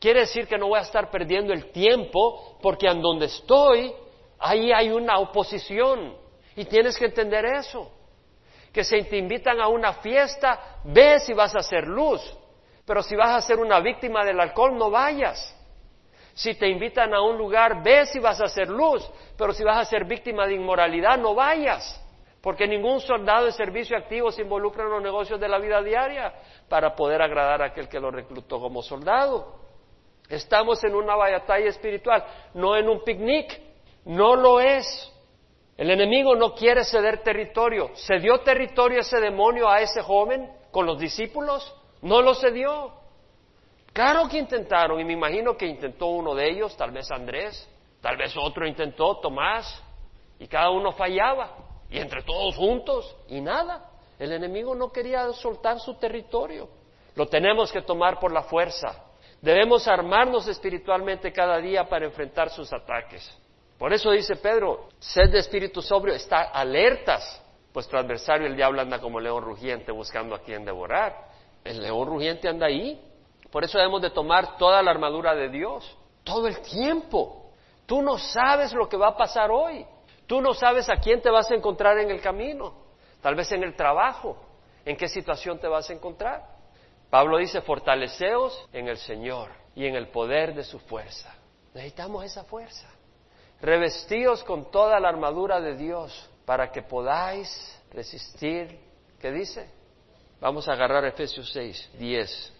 [0.00, 3.94] Quiere decir que no voy a estar perdiendo el tiempo porque en donde estoy,
[4.40, 6.16] ahí hay una oposición.
[6.56, 7.90] Y tienes que entender eso.
[8.72, 12.20] Que si te invitan a una fiesta, ve si vas a hacer luz.
[12.84, 15.56] Pero si vas a ser una víctima del alcohol, no vayas.
[16.34, 19.08] Si te invitan a un lugar, ve si vas a ser luz.
[19.38, 22.03] Pero si vas a ser víctima de inmoralidad, no vayas.
[22.44, 26.30] Porque ningún soldado de servicio activo se involucra en los negocios de la vida diaria
[26.68, 29.60] para poder agradar a aquel que lo reclutó como soldado.
[30.28, 33.62] Estamos en una batalla espiritual, no en un picnic.
[34.04, 35.10] No lo es.
[35.78, 37.92] El enemigo no quiere ceder territorio.
[37.94, 41.74] ¿Cedió territorio ese demonio a ese joven con los discípulos?
[42.02, 42.92] No lo cedió.
[43.94, 47.66] Claro que intentaron, y me imagino que intentó uno de ellos, tal vez Andrés,
[48.02, 49.82] tal vez otro intentó, Tomás,
[50.38, 51.63] y cada uno fallaba
[51.94, 53.88] y entre todos juntos y nada.
[54.18, 56.68] El enemigo no quería soltar su territorio.
[57.14, 59.04] Lo tenemos que tomar por la fuerza.
[59.40, 63.30] Debemos armarnos espiritualmente cada día para enfrentar sus ataques.
[63.78, 67.40] Por eso dice Pedro, sed de espíritu sobrio, está alertas,
[67.72, 71.28] pues adversario el diablo anda como león rugiente buscando a quien devorar.
[71.62, 73.00] El león rugiente anda ahí.
[73.52, 77.52] Por eso debemos de tomar toda la armadura de Dios, todo el tiempo.
[77.86, 79.86] Tú no sabes lo que va a pasar hoy.
[80.26, 82.74] Tú no sabes a quién te vas a encontrar en el camino,
[83.20, 84.36] tal vez en el trabajo,
[84.84, 86.42] en qué situación te vas a encontrar.
[87.10, 91.34] Pablo dice, fortaleceos en el Señor y en el poder de su fuerza.
[91.74, 92.88] Necesitamos esa fuerza.
[93.60, 97.48] Revestíos con toda la armadura de Dios para que podáis
[97.92, 98.78] resistir.
[99.20, 99.68] ¿Qué dice?
[100.40, 102.52] Vamos a agarrar Efesios 6, 10.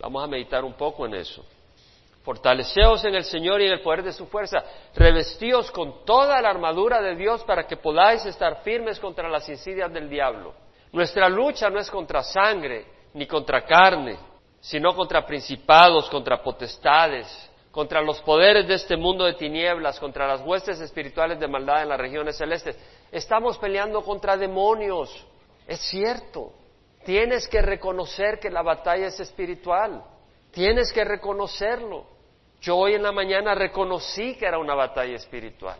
[0.00, 1.44] Vamos a meditar un poco en eso.
[2.28, 4.62] Fortaleceos en el Señor y en el poder de su fuerza.
[4.94, 9.90] Revestíos con toda la armadura de Dios para que podáis estar firmes contra las insidias
[9.90, 10.52] del diablo.
[10.92, 14.18] Nuestra lucha no es contra sangre ni contra carne,
[14.60, 20.42] sino contra principados, contra potestades, contra los poderes de este mundo de tinieblas, contra las
[20.42, 22.78] huestes espirituales de maldad en las regiones celestes.
[23.10, 25.26] Estamos peleando contra demonios.
[25.66, 26.52] Es cierto.
[27.06, 30.04] Tienes que reconocer que la batalla es espiritual.
[30.50, 32.17] Tienes que reconocerlo.
[32.60, 35.78] Yo hoy en la mañana reconocí que era una batalla espiritual.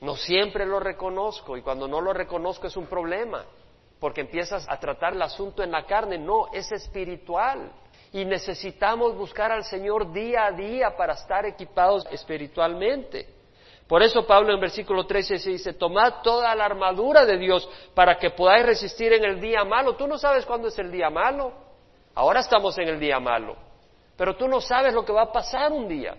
[0.00, 3.44] No siempre lo reconozco y cuando no lo reconozco es un problema,
[4.00, 6.18] porque empiezas a tratar el asunto en la carne.
[6.18, 7.70] No, es espiritual.
[8.12, 13.28] Y necesitamos buscar al Señor día a día para estar equipados espiritualmente.
[13.86, 18.18] Por eso Pablo en versículo 13 se dice, tomad toda la armadura de Dios para
[18.18, 19.94] que podáis resistir en el día malo.
[19.94, 21.52] Tú no sabes cuándo es el día malo.
[22.14, 23.56] Ahora estamos en el día malo.
[24.16, 26.16] Pero tú no sabes lo que va a pasar un día,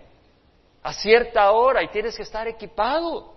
[0.83, 3.33] a cierta hora, y tienes que estar equipado.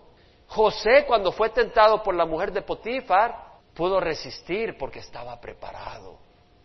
[0.48, 6.18] José, cuando fue tentado por la mujer de Potifar, pudo resistir porque estaba preparado,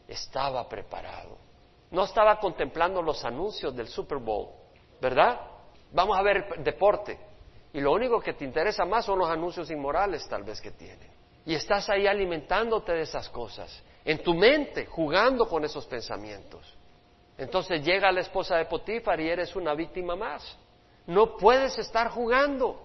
[0.07, 1.37] estaba preparado.
[1.91, 4.49] No estaba contemplando los anuncios del Super Bowl,
[4.99, 5.39] ¿verdad?
[5.91, 7.19] Vamos a ver deporte.
[7.71, 11.11] Y lo único que te interesa más son los anuncios inmorales tal vez que tienen.
[11.45, 16.77] Y estás ahí alimentándote de esas cosas, en tu mente, jugando con esos pensamientos.
[17.37, 20.57] Entonces llega la esposa de Potifar y eres una víctima más.
[21.07, 22.79] No puedes estar jugando.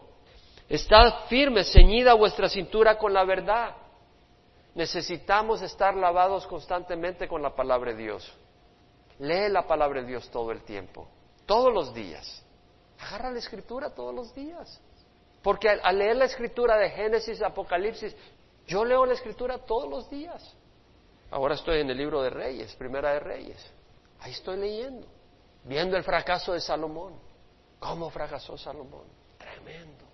[0.69, 3.75] Estad firme, ceñida vuestra cintura con la verdad.
[4.75, 8.33] Necesitamos estar lavados constantemente con la palabra de Dios.
[9.19, 11.09] Lee la palabra de Dios todo el tiempo,
[11.47, 12.45] todos los días.
[13.01, 14.81] Agarra la escritura todos los días.
[15.43, 18.15] Porque al, leer la escritura de Génesis, Apocalipsis,
[18.67, 20.55] yo leo la escritura todos los días.
[21.31, 23.73] Ahora estoy en el libro de Reyes, Primera de Reyes.
[24.21, 25.07] Ahí estoy leyendo,
[25.65, 27.15] viendo el fracaso de Salomón.
[27.79, 29.05] ¿Cómo fracasó Salomón?
[29.39, 30.05] Tremendo.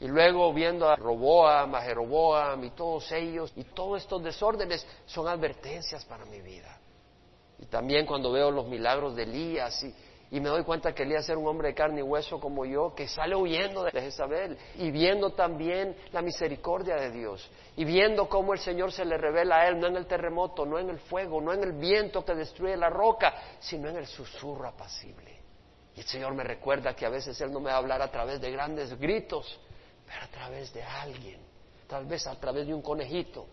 [0.00, 5.26] Y luego viendo a Roboam, a Jeroboam y todos ellos, y todos estos desórdenes son
[5.28, 6.78] advertencias para mi vida.
[7.58, 9.94] Y también cuando veo los milagros de Elías y,
[10.30, 12.94] y me doy cuenta que Elías era un hombre de carne y hueso como yo,
[12.94, 18.52] que sale huyendo de Jezabel y viendo también la misericordia de Dios y viendo cómo
[18.52, 21.40] el Señor se le revela a él, no en el terremoto, no en el fuego,
[21.40, 25.36] no en el viento que destruye la roca, sino en el susurro apacible.
[25.94, 28.10] Y el Señor me recuerda que a veces Él no me va a hablar a
[28.10, 29.58] través de grandes gritos,
[30.04, 31.40] pero a través de alguien,
[31.86, 33.46] tal vez a través de un conejito,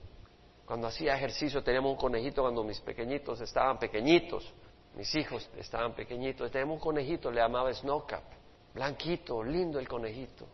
[0.66, 4.52] Cuando hacía ejercicio teníamos un conejito cuando mis pequeñitos estaban pequeñitos,
[4.96, 8.24] mis hijos estaban pequeñitos, teníamos un conejito, le llamaba Snowcap,
[8.74, 10.46] blanquito, lindo el conejito.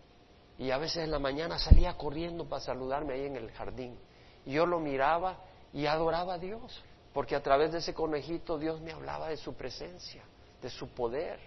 [0.58, 3.98] Y a veces en la mañana salía corriendo para saludarme ahí en el jardín.
[4.46, 5.38] Y yo lo miraba
[5.74, 9.54] y adoraba a Dios, porque a través de ese conejito Dios me hablaba de su
[9.54, 10.24] presencia,
[10.62, 11.40] de su poder.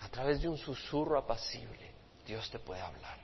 [0.00, 1.92] A través de un susurro apacible,
[2.26, 3.18] Dios te puede hablar.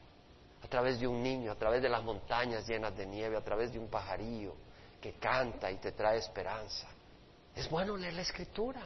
[0.62, 3.72] A través de un niño, a través de las montañas llenas de nieve, a través
[3.72, 4.54] de un pajarillo
[5.00, 6.88] que canta y te trae esperanza.
[7.58, 8.80] Es bueno leer la escritura.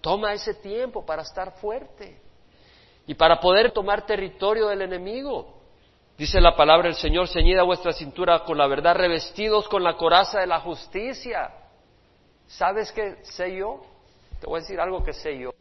[0.00, 2.20] Toma ese tiempo para estar fuerte
[3.06, 5.60] y para poder tomar territorio del enemigo.
[6.18, 10.40] Dice la palabra del Señor, ceñida vuestra cintura con la verdad, revestidos con la coraza
[10.40, 11.52] de la justicia.
[12.48, 13.82] ¿Sabes qué sé yo?
[14.40, 15.54] Te voy a decir algo que sé yo.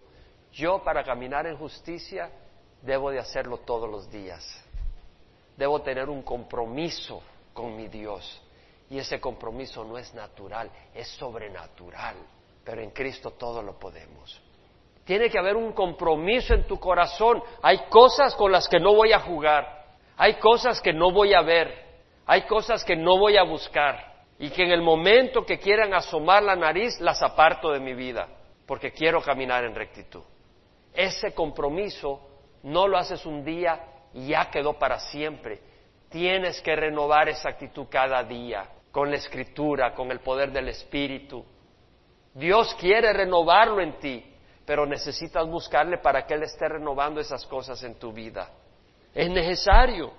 [0.51, 2.31] Yo para caminar en justicia
[2.81, 4.65] debo de hacerlo todos los días.
[5.57, 7.21] Debo tener un compromiso
[7.53, 8.41] con mi Dios.
[8.91, 12.17] Y ese compromiso no es natural, es sobrenatural.
[12.61, 14.41] Pero en Cristo todo lo podemos.
[15.05, 17.41] Tiene que haber un compromiso en tu corazón.
[17.61, 19.85] Hay cosas con las que no voy a jugar.
[20.17, 21.73] Hay cosas que no voy a ver.
[22.25, 24.25] Hay cosas que no voy a buscar.
[24.37, 28.27] Y que en el momento que quieran asomar la nariz, las aparto de mi vida.
[28.65, 30.23] Porque quiero caminar en rectitud.
[30.93, 32.27] Ese compromiso
[32.63, 35.61] no lo haces un día y ya quedó para siempre.
[36.09, 41.45] Tienes que renovar esa actitud cada día, con la escritura, con el poder del Espíritu.
[42.33, 44.31] Dios quiere renovarlo en ti
[44.71, 48.49] pero necesitas buscarle para que Él esté renovando esas cosas en tu vida.
[49.13, 50.13] Es necesario.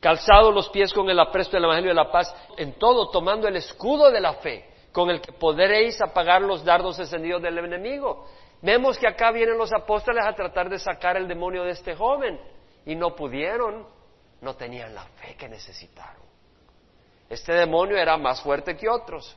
[0.00, 3.56] Calzado los pies con el apresto del Evangelio de la paz, en todo tomando el
[3.56, 8.26] escudo de la fe, con el que podréis apagar los dardos encendidos del enemigo.
[8.62, 12.40] Vemos que acá vienen los apóstoles a tratar de sacar el demonio de este joven
[12.86, 13.86] y no pudieron,
[14.40, 16.23] no tenían la fe que necesitaron.
[17.28, 19.36] Este demonio era más fuerte que otros.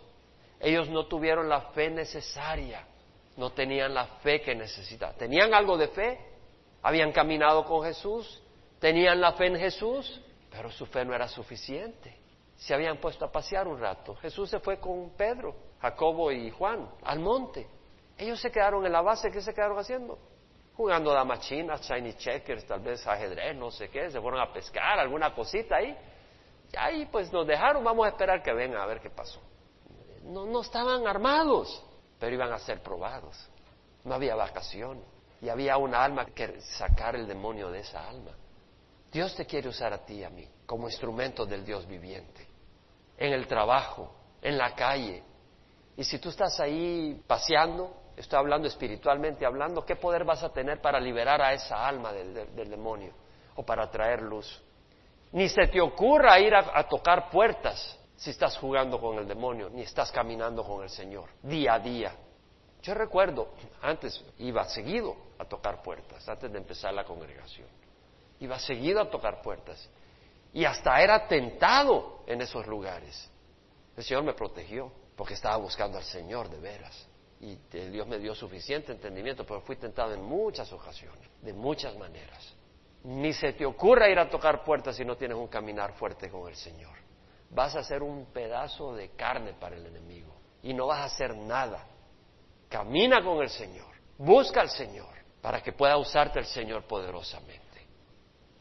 [0.59, 2.85] Ellos no tuvieron la fe necesaria
[3.37, 5.15] no tenían la fe que necesitaban.
[5.15, 6.19] Tenían algo de fe,
[6.81, 8.41] habían caminado con Jesús,
[8.79, 10.21] tenían la fe en Jesús,
[10.51, 12.17] pero su fe no era suficiente.
[12.57, 14.15] Se habían puesto a pasear un rato.
[14.15, 17.67] Jesús se fue con Pedro, Jacobo y Juan al monte.
[18.17, 20.17] Ellos se quedaron en la base, ¿qué se quedaron haciendo?
[20.75, 24.99] Jugando damas chinas, shiny checkers, tal vez ajedrez, no sé qué, se fueron a pescar,
[24.99, 25.95] alguna cosita ahí.
[26.77, 29.39] Ahí pues nos dejaron, vamos a esperar que vengan a ver qué pasó.
[30.23, 31.83] No, no estaban armados
[32.19, 33.37] pero iban a ser probados.
[34.03, 35.01] No había vacación
[35.41, 38.31] y había una alma que sacar el demonio de esa alma.
[39.11, 42.45] Dios te quiere usar a ti y a mí como instrumento del Dios viviente,
[43.17, 45.23] en el trabajo, en la calle.
[45.95, 50.81] Y si tú estás ahí paseando, estoy hablando espiritualmente, hablando, ¿qué poder vas a tener
[50.81, 53.13] para liberar a esa alma del, demonio
[53.55, 54.61] o para traer luz?
[55.31, 59.83] Ni se te ocurra ir a tocar puertas si estás jugando con el demonio, ni
[59.83, 62.15] estás caminando con el Señor, día a día.
[62.81, 67.67] Yo recuerdo, antes iba seguido a tocar puertas, antes de empezar la congregación.
[68.39, 69.89] Iba seguido a tocar puertas.
[70.53, 73.29] Y hasta era tentado en esos lugares.
[73.95, 77.07] El Señor me protegió, porque estaba buscando al Señor de veras.
[77.39, 77.55] Y
[77.89, 82.55] Dios me dio suficiente entendimiento, pero fui tentado en muchas ocasiones, de muchas maneras.
[83.07, 86.47] Ni se te ocurra ir a tocar puertas si no tienes un caminar fuerte con
[86.47, 87.07] el Señor
[87.49, 91.35] vas a ser un pedazo de carne para el enemigo y no vas a hacer
[91.35, 91.85] nada.
[92.69, 97.61] Camina con el Señor, busca al Señor para que pueda usarte el Señor poderosamente.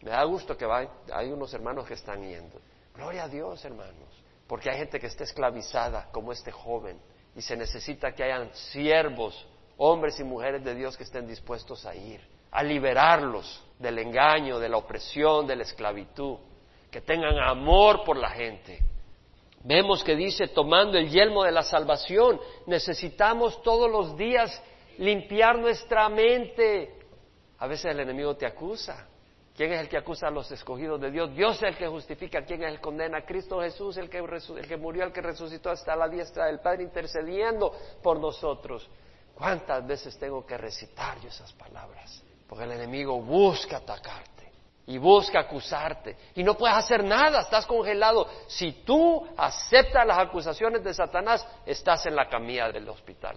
[0.02, 0.66] Me da gusto que
[1.12, 2.60] hay unos hermanos que están yendo.
[2.94, 7.00] Gloria a Dios, hermanos, porque hay gente que está esclavizada como este joven
[7.34, 11.94] y se necesita que hayan siervos, hombres y mujeres de Dios que estén dispuestos a
[11.94, 12.20] ir,
[12.52, 16.38] a liberarlos del engaño, de la opresión, de la esclavitud
[16.90, 18.78] que tengan amor por la gente.
[19.62, 24.62] Vemos que dice, tomando el yelmo de la salvación, necesitamos todos los días
[24.98, 26.94] limpiar nuestra mente.
[27.58, 29.08] A veces el enemigo te acusa.
[29.56, 31.34] ¿Quién es el que acusa a los escogidos de Dios?
[31.34, 32.44] Dios es el que justifica.
[32.44, 33.24] ¿Quién es el que condena?
[33.24, 36.82] Cristo Jesús, el que, el que murió, el que resucitó hasta la diestra del Padre,
[36.84, 38.88] intercediendo por nosotros.
[39.34, 42.22] ¿Cuántas veces tengo que recitar yo esas palabras?
[42.48, 44.36] Porque el enemigo busca atacarte
[44.86, 48.28] y busca acusarte y no puedes hacer nada, estás congelado.
[48.46, 53.36] Si tú aceptas las acusaciones de Satanás, estás en la camilla del hospital,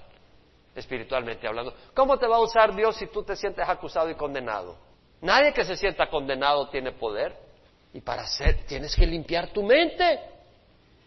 [0.76, 1.74] espiritualmente hablando.
[1.96, 4.78] ¿Cómo te va a usar Dios si tú te sientes acusado y condenado?
[5.22, 7.50] Nadie que se sienta condenado tiene poder.
[7.92, 10.20] Y para hacer, tienes que limpiar tu mente.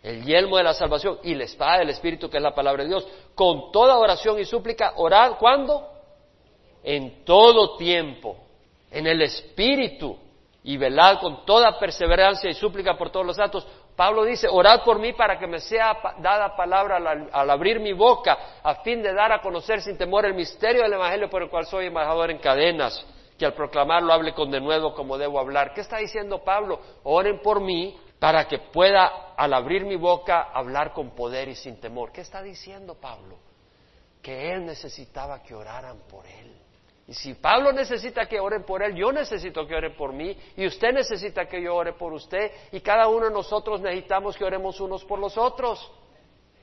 [0.02, 2.88] El yelmo de la salvación y la espada del Espíritu, que es la palabra de
[2.88, 5.91] Dios, con toda oración y súplica, orar, ¿cuándo?
[6.82, 8.36] En todo tiempo,
[8.90, 10.18] en el Espíritu
[10.64, 13.66] y velad con toda perseverancia y súplica por todos los actos.
[13.96, 18.38] Pablo dice, orad por mí para que me sea dada palabra al, abrir mi boca,
[18.62, 21.66] a fin de dar a conocer sin temor el misterio del Evangelio por el cual
[21.66, 23.04] soy embajador en cadenas,
[23.38, 25.74] que al proclamarlo hable con denuedo como debo hablar.
[25.74, 26.80] ¿Qué está diciendo Pablo?
[27.02, 31.78] Oren por mí para que pueda, al abrir mi boca, hablar con poder y sin
[31.80, 32.12] temor.
[32.12, 33.36] ¿Qué está diciendo Pablo?
[34.22, 36.61] Que él necesitaba que oraran por él.
[37.06, 40.66] Y si Pablo necesita que oren por él, yo necesito que oren por mí, y
[40.66, 44.80] usted necesita que yo ore por usted, y cada uno de nosotros necesitamos que oremos
[44.80, 45.90] unos por los otros.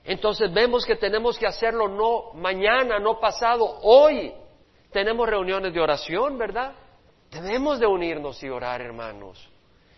[0.04, 4.34] Entonces vemos que tenemos que hacerlo no mañana, no pasado, hoy.
[4.92, 6.74] Tenemos reuniones de oración, ¿verdad?
[7.30, 9.48] Debemos de unirnos y orar, hermanos.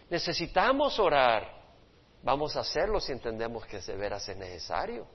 [0.09, 1.61] Necesitamos orar.
[2.23, 5.07] Vamos a hacerlo si entendemos que de veras es necesario.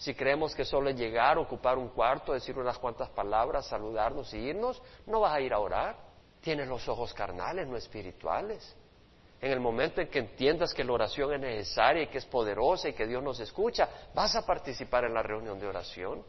[0.00, 4.38] Si creemos que solo es llegar, ocupar un cuarto, decir unas cuantas palabras, saludarnos y
[4.38, 5.94] irnos, no vas a ir a orar.
[6.40, 8.74] Tienes los ojos carnales, no espirituales.
[9.42, 12.88] En el momento en que entiendas que la oración es necesaria y que es poderosa
[12.88, 16.24] y que Dios nos escucha, vas a participar en la reunión de oración.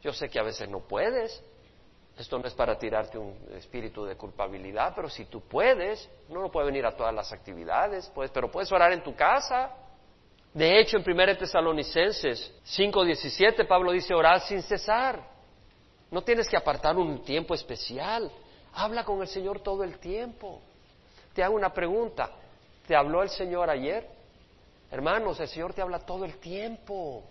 [0.00, 1.40] Yo sé que a veces no puedes,
[2.18, 6.50] esto no es para tirarte un espíritu de culpabilidad, pero si tú puedes, uno no
[6.50, 9.70] puede venir a todas las actividades, pues, pero puedes orar en tu casa.
[10.54, 15.32] De hecho, en 1 Tesalonicenses 5:17, Pablo dice, orad sin cesar.
[16.10, 18.30] No tienes que apartar un tiempo especial.
[18.74, 20.60] Habla con el Señor todo el tiempo.
[21.34, 22.30] Te hago una pregunta.
[22.86, 24.06] ¿Te habló el Señor ayer?
[24.90, 27.22] Hermanos, el Señor te habla todo el tiempo.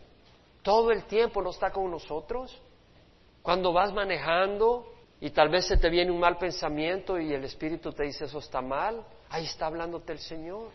[0.63, 2.59] Todo el tiempo no está con nosotros.
[3.43, 7.91] Cuando vas manejando y tal vez se te viene un mal pensamiento y el Espíritu
[7.91, 10.69] te dice eso está mal, ahí está hablándote el Señor.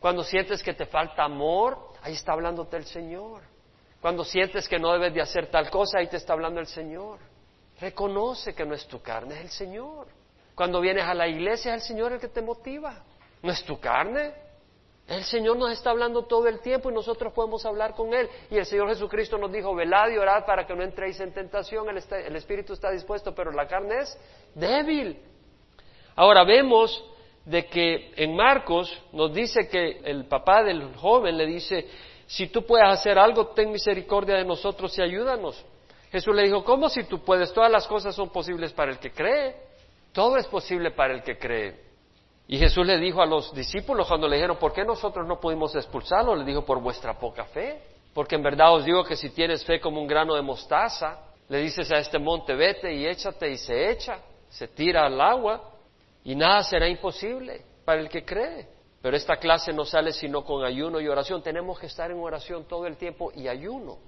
[0.00, 3.42] Cuando sientes que te falta amor, ahí está hablándote el Señor.
[4.00, 7.18] Cuando sientes que no debes de hacer tal cosa, ahí te está hablando el Señor.
[7.78, 10.08] Reconoce que no es tu carne, es el Señor.
[10.54, 13.04] Cuando vienes a la iglesia, es el Señor el que te motiva.
[13.42, 14.32] No es tu carne,
[15.10, 18.28] el Señor nos está hablando todo el tiempo y nosotros podemos hablar con Él.
[18.48, 21.88] Y el Señor Jesucristo nos dijo, velad y orad para que no entréis en tentación.
[21.88, 24.16] El, Espíritu está dispuesto, pero la carne es
[24.54, 25.20] débil.
[26.14, 27.04] Ahora vemos
[27.50, 31.88] de que en Marcos nos dice que el papá del joven le dice,
[32.26, 35.60] si tú puedes hacer algo, ten misericordia de nosotros y ayúdanos.
[36.12, 37.52] Jesús le dijo, ¿cómo si tú puedes?
[37.52, 39.56] Todas las cosas son posibles para el que cree.
[40.12, 41.90] Todo es posible para el que cree.
[42.46, 45.74] Y Jesús le dijo a los discípulos cuando le dijeron, ¿por qué nosotros no pudimos
[45.74, 46.36] expulsarlo?
[46.36, 47.80] Le dijo, por vuestra poca fe.
[48.14, 51.58] Porque en verdad os digo que si tienes fe como un grano de mostaza, le
[51.58, 55.69] dices a este monte, vete y échate y se echa, se tira al agua
[56.24, 58.68] y nada será imposible para el que cree.
[59.02, 61.42] Pero esta clase no sale sino con ayuno y oración.
[61.42, 63.98] Tenemos que estar en oración todo el tiempo y ayuno.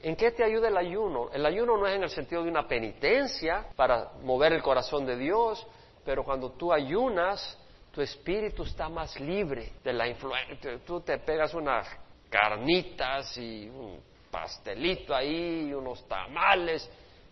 [0.00, 1.30] ¿En qué te ayuda el ayuno?
[1.32, 5.16] El ayuno no es en el sentido de una penitencia para mover el corazón de
[5.16, 5.66] Dios,
[6.04, 7.58] pero cuando tú ayunas,
[7.90, 10.78] tu espíritu está más libre de la influencia.
[10.86, 11.88] Tú te pegas unas
[12.28, 16.88] carnitas y un pastelito ahí, unos tamales,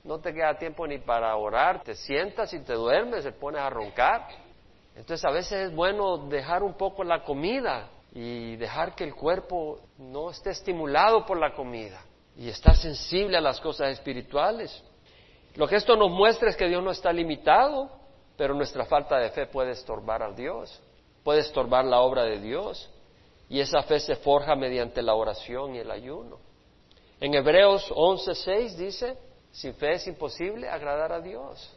[0.06, 3.68] no te queda tiempo ni para orar, te sientas y te duermes, te pones a
[3.68, 4.28] roncar.
[4.94, 9.80] Entonces a veces es bueno dejar un poco la comida y dejar que el cuerpo
[9.98, 12.00] no esté estimulado por la comida
[12.36, 14.82] y estar sensible a las cosas espirituales.
[15.56, 17.90] Lo que esto nos muestra es que Dios no está limitado,
[18.36, 20.80] pero nuestra falta de fe puede estorbar a Dios,
[21.24, 22.90] puede estorbar la obra de Dios.
[23.48, 26.38] Y esa fe se forja mediante la oración y el ayuno.
[27.20, 29.16] En Hebreos 11:6 dice,
[29.52, 31.72] sin fe es imposible agradar a Dios.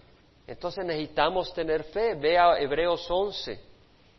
[0.45, 2.15] Entonces necesitamos tener fe.
[2.15, 3.59] Vea Hebreos 11.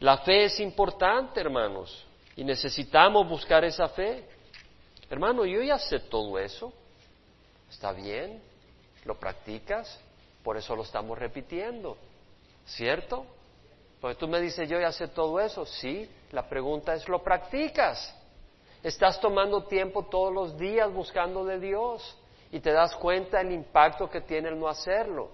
[0.01, 4.25] La fe es importante, hermanos, y necesitamos buscar esa fe.
[5.11, 6.73] Hermano, yo ya sé todo eso.
[7.69, 8.41] ¿Está bien?
[9.05, 10.01] ¿Lo practicas?
[10.43, 11.97] Por eso lo estamos repitiendo.
[12.65, 13.27] ¿Cierto?
[14.01, 15.67] Porque tú me dices, yo ya sé todo eso.
[15.67, 18.17] Sí, la pregunta es, ¿lo practicas?
[18.83, 22.17] Estás tomando tiempo todos los días buscando de Dios
[22.51, 25.31] y te das cuenta el impacto que tiene el no hacerlo.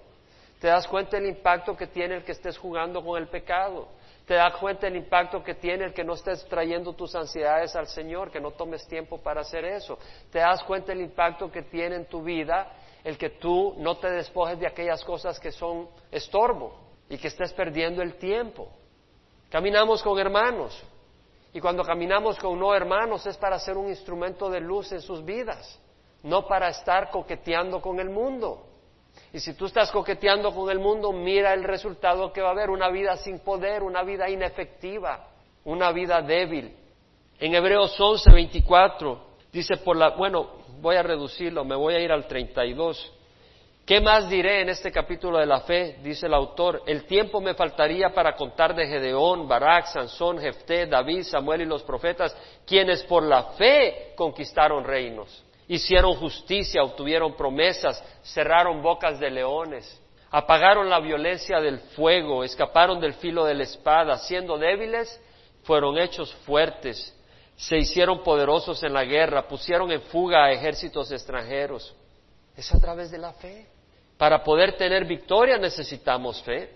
[0.59, 3.87] Te das cuenta el impacto que tiene el que estés jugando con el pecado.
[4.25, 7.87] Te das cuenta el impacto que tiene el que no estés trayendo tus ansiedades al
[7.87, 9.97] Señor, que no tomes tiempo para hacer eso.
[10.31, 14.09] Te das cuenta el impacto que tiene en tu vida el que tú no te
[14.11, 16.77] despojes de aquellas cosas que son estorbo
[17.09, 18.69] y que estés perdiendo el tiempo.
[19.49, 20.77] Caminamos con hermanos
[21.53, 25.23] y cuando caminamos con no hermanos es para ser un instrumento de luz en sus
[25.23, 25.79] vidas,
[26.23, 28.63] no para estar coqueteando con el mundo.
[29.33, 32.69] Y si tú estás coqueteando con el mundo, mira el resultado que va a haber,
[32.69, 35.27] una vida sin poder, una vida inefectiva,
[35.65, 36.75] una vida débil.
[37.39, 42.11] En Hebreos 11, 24 dice por la, bueno, voy a reducirlo, me voy a ir
[42.11, 43.13] al 32.
[43.85, 45.99] ¿Qué más diré en este capítulo de la fe?
[46.03, 51.23] Dice el autor, el tiempo me faltaría para contar de Gedeón, Barak, Sansón, Jefté, David,
[51.23, 58.81] Samuel y los profetas, quienes por la fe conquistaron reinos, hicieron justicia, obtuvieron promesas, cerraron
[58.81, 60.01] bocas de leones,
[60.31, 65.21] apagaron la violencia del fuego, escaparon del filo de la espada, siendo débiles,
[65.63, 67.13] fueron hechos fuertes,
[67.55, 71.95] se hicieron poderosos en la guerra, pusieron en fuga a ejércitos extranjeros.
[72.55, 73.67] Es a través de la fe.
[74.17, 76.71] Para poder tener victoria necesitamos fe.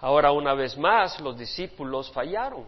[0.00, 2.66] Ahora, una vez más, los discípulos fallaron,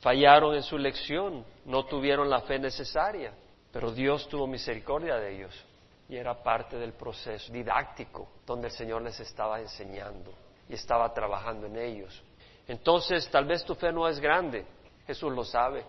[0.00, 3.32] fallaron en su lección, no tuvieron la fe necesaria,
[3.72, 5.64] pero Dios tuvo misericordia de ellos
[6.08, 10.32] y era parte del proceso didáctico donde el Señor les estaba enseñando
[10.68, 12.22] y estaba trabajando en ellos.
[12.66, 14.66] Entonces, tal vez tu fe no es grande,
[15.06, 15.84] Jesús lo sabe.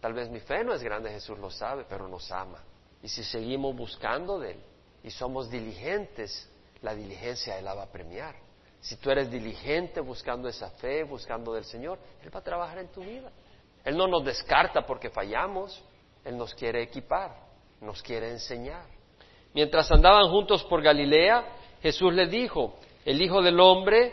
[0.00, 2.62] Tal vez mi fe no es grande, Jesús lo sabe, pero nos ama.
[3.02, 4.60] Y si seguimos buscando de Él
[5.02, 6.48] y somos diligentes,
[6.82, 8.36] la diligencia Él la va a premiar.
[8.80, 12.88] Si tú eres diligente buscando esa fe, buscando del Señor, Él va a trabajar en
[12.88, 13.30] tu vida.
[13.84, 15.82] Él no nos descarta porque fallamos,
[16.28, 17.34] Él nos quiere equipar,
[17.80, 18.84] nos quiere enseñar.
[19.54, 21.42] Mientras andaban juntos por Galilea,
[21.80, 24.12] Jesús le dijo, el Hijo del Hombre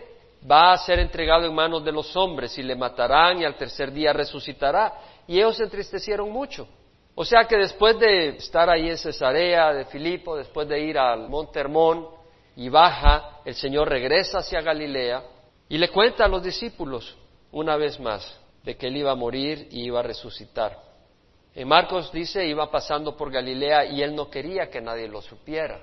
[0.49, 3.91] va a ser entregado en manos de los hombres y le matarán y al tercer
[3.91, 4.93] día resucitará.
[5.27, 6.69] Y ellos se entristecieron mucho.
[7.15, 11.27] O sea que después de estar ahí en Cesarea de Filipo, después de ir al
[11.27, 12.07] Monte Hermón,
[12.55, 15.21] y baja, el Señor regresa hacia Galilea
[15.67, 17.17] y le cuenta a los discípulos
[17.51, 20.94] una vez más de que él iba a morir y iba a resucitar.
[21.55, 25.81] En Marcos dice, iba pasando por Galilea y él no quería que nadie lo supiera.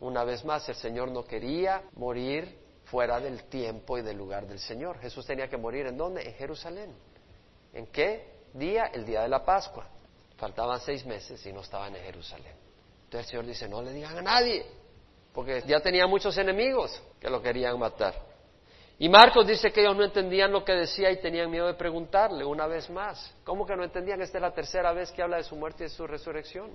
[0.00, 4.58] Una vez más, el Señor no quería morir fuera del tiempo y del lugar del
[4.58, 4.98] Señor.
[4.98, 6.22] Jesús tenía que morir en dónde?
[6.22, 6.94] En Jerusalén.
[7.72, 8.90] ¿En qué día?
[8.92, 9.86] El día de la Pascua.
[10.36, 12.54] Faltaban seis meses y no estaban en Jerusalén.
[13.04, 14.66] Entonces el Señor dice, no le digan a nadie
[15.36, 18.14] porque ya tenía muchos enemigos que lo querían matar.
[18.98, 22.44] Y Marcos dice que ellos no entendían lo que decía y tenían miedo de preguntarle
[22.44, 23.34] una vez más.
[23.44, 24.22] ¿Cómo que no entendían?
[24.22, 26.70] Esta es la tercera vez que habla de su muerte y de su resurrección.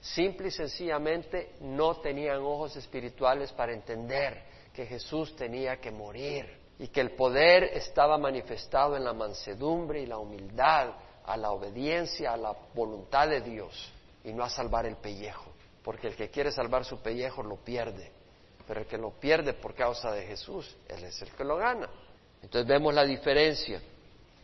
[0.00, 6.46] Simple y sencillamente no tenían ojos espirituales para entender que Jesús tenía que morir
[6.78, 10.94] y que el poder estaba manifestado en la mansedumbre y la humildad,
[11.26, 13.92] a la obediencia, a la voluntad de Dios
[14.24, 15.52] y no a salvar el pellejo
[15.88, 18.12] porque el que quiere salvar su pellejo lo pierde,
[18.68, 21.88] pero el que lo pierde por causa de Jesús, Él es el que lo gana.
[22.42, 23.80] Entonces vemos la diferencia.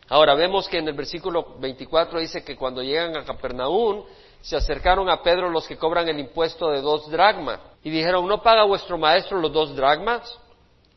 [0.09, 4.03] Ahora vemos que en el versículo 24 dice que cuando llegan a Capernaum,
[4.41, 8.41] se acercaron a Pedro los que cobran el impuesto de dos dragmas y dijeron, ¿no
[8.41, 10.39] paga vuestro maestro los dos dragmas?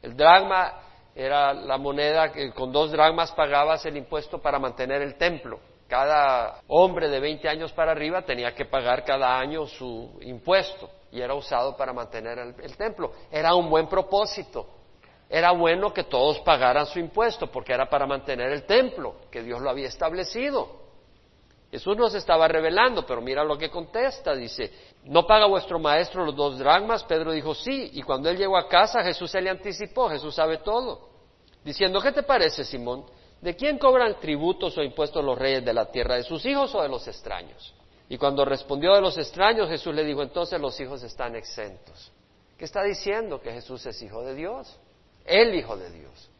[0.02, 0.80] El dragma
[1.14, 5.60] era la moneda que con dos dragmas pagabas el impuesto para mantener el templo.
[5.86, 11.20] Cada hombre de 20 años para arriba tenía que pagar cada año su impuesto y
[11.20, 13.12] era usado para mantener el, templo.
[13.30, 14.66] Era un buen propósito.
[15.28, 19.60] Era bueno que todos pagaran su impuesto porque era para mantener el templo, que Dios
[19.60, 20.88] lo había establecido.
[21.70, 24.72] Jesús nos estaba revelando, pero mira lo que contesta, dice,
[25.04, 27.04] ¿no paga vuestro maestro los dos dragmas?
[27.04, 30.58] Pedro dijo, sí, y cuando él llegó a casa Jesús se le anticipó, Jesús sabe
[30.58, 31.10] todo,
[31.62, 33.04] diciendo, ¿qué te parece, Simón?
[33.42, 36.16] ¿De quién cobran tributos o impuestos los reyes de la tierra?
[36.16, 37.74] ¿De sus hijos o de los extraños?
[38.08, 42.12] Y cuando respondió de los extraños, Jesús le dijo, entonces los hijos están exentos.
[42.56, 43.40] ¿Qué está diciendo?
[43.40, 44.78] Que Jesús es hijo de Dios,
[45.24, 46.30] el hijo de Dios,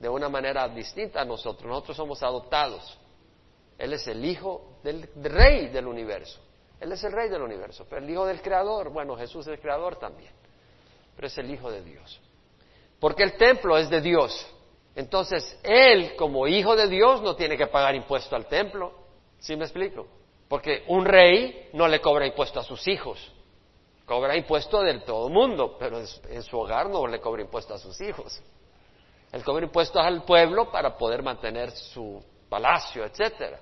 [0.00, 1.68] de una manera distinta a nosotros.
[1.68, 2.98] Nosotros somos adoptados.
[3.78, 6.40] Él es el hijo del rey del universo.
[6.80, 9.60] Él es el rey del universo, pero el hijo del creador, bueno, Jesús es el
[9.60, 10.32] creador también,
[11.14, 12.20] pero es el hijo de Dios.
[12.98, 14.52] Porque el templo es de Dios,
[14.94, 18.92] entonces, él, como hijo de Dios, no tiene que pagar impuesto al templo.
[19.38, 20.06] ¿Sí me explico?
[20.52, 23.32] Porque un rey no le cobra impuesto a sus hijos.
[24.04, 27.98] Cobra impuesto del todo mundo, pero en su hogar no le cobra impuesto a sus
[28.02, 28.38] hijos.
[29.32, 33.60] Él cobra impuestos al pueblo para poder mantener su palacio, etcétera.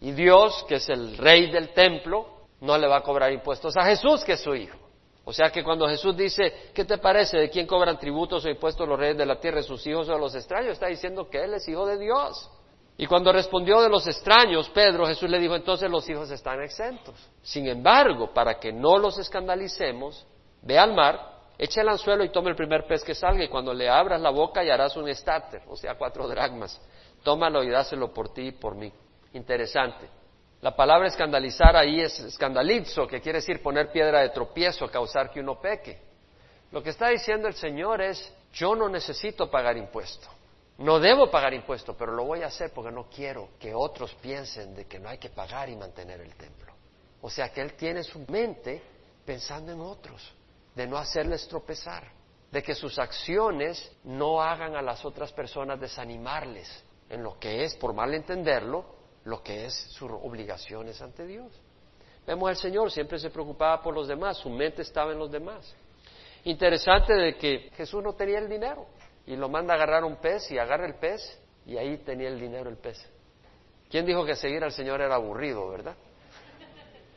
[0.00, 2.26] Y Dios, que es el rey del templo,
[2.60, 4.76] no le va a cobrar impuestos a Jesús, que es su hijo.
[5.24, 7.38] O sea que cuando Jesús dice, ¿qué te parece?
[7.38, 10.34] ¿De quién cobran tributos o impuestos los reyes de la tierra, sus hijos o los
[10.34, 10.72] extraños?
[10.72, 12.50] Está diciendo que Él es hijo de Dios.
[12.96, 17.14] Y cuando respondió de los extraños, Pedro, Jesús le dijo, entonces los hijos están exentos.
[17.42, 20.24] Sin embargo, para que no los escandalicemos,
[20.62, 21.20] ve al mar,
[21.58, 24.30] echa el anzuelo y toma el primer pez que salga, y cuando le abras la
[24.30, 26.80] boca y harás un estáter, o sea, cuatro dragmas.
[27.24, 28.92] Tómalo y dáselo por ti y por mí.
[29.32, 30.08] Interesante.
[30.60, 35.40] La palabra escandalizar ahí es escandalizo, que quiere decir poner piedra de tropiezo, causar que
[35.40, 36.00] uno peque.
[36.70, 40.28] Lo que está diciendo el Señor es, yo no necesito pagar impuesto.
[40.78, 44.74] No debo pagar impuesto, pero lo voy a hacer porque no quiero que otros piensen
[44.74, 46.74] de que no hay que pagar y mantener el templo.
[47.22, 48.82] O sea que Él tiene su mente
[49.24, 50.34] pensando en otros.
[50.74, 52.04] de no hacerles tropezar,
[52.50, 56.68] de que sus acciones no hagan a las otras personas desanimarles
[57.08, 58.84] en lo que es, por mal entenderlo,
[59.24, 61.52] lo que es sus obligaciones ante Dios.
[62.26, 65.74] Vemos al Señor, siempre se preocupaba por los demás, su mente estaba en los demás.
[66.44, 68.86] Interesante de que Jesús no tenía el dinero
[69.26, 72.38] y lo manda a agarrar un pez y agarra el pez y ahí tenía el
[72.38, 72.98] dinero el pez.
[73.90, 75.96] ¿Quién dijo que seguir al Señor era aburrido, verdad?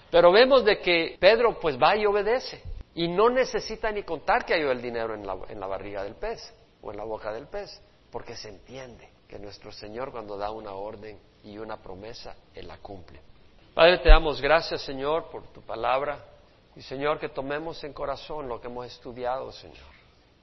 [0.09, 2.61] Pero vemos de que Pedro pues va y obedece
[2.95, 6.15] y no necesita ni contar que halló el dinero en la, en la barriga del
[6.15, 7.81] pez o en la boca del pez,
[8.11, 12.77] porque se entiende que nuestro Señor cuando da una orden y una promesa, Él la
[12.77, 13.19] cumple.
[13.73, 16.23] Padre, te damos gracias, Señor, por tu palabra.
[16.75, 19.85] Y, Señor, que tomemos en corazón lo que hemos estudiado, Señor.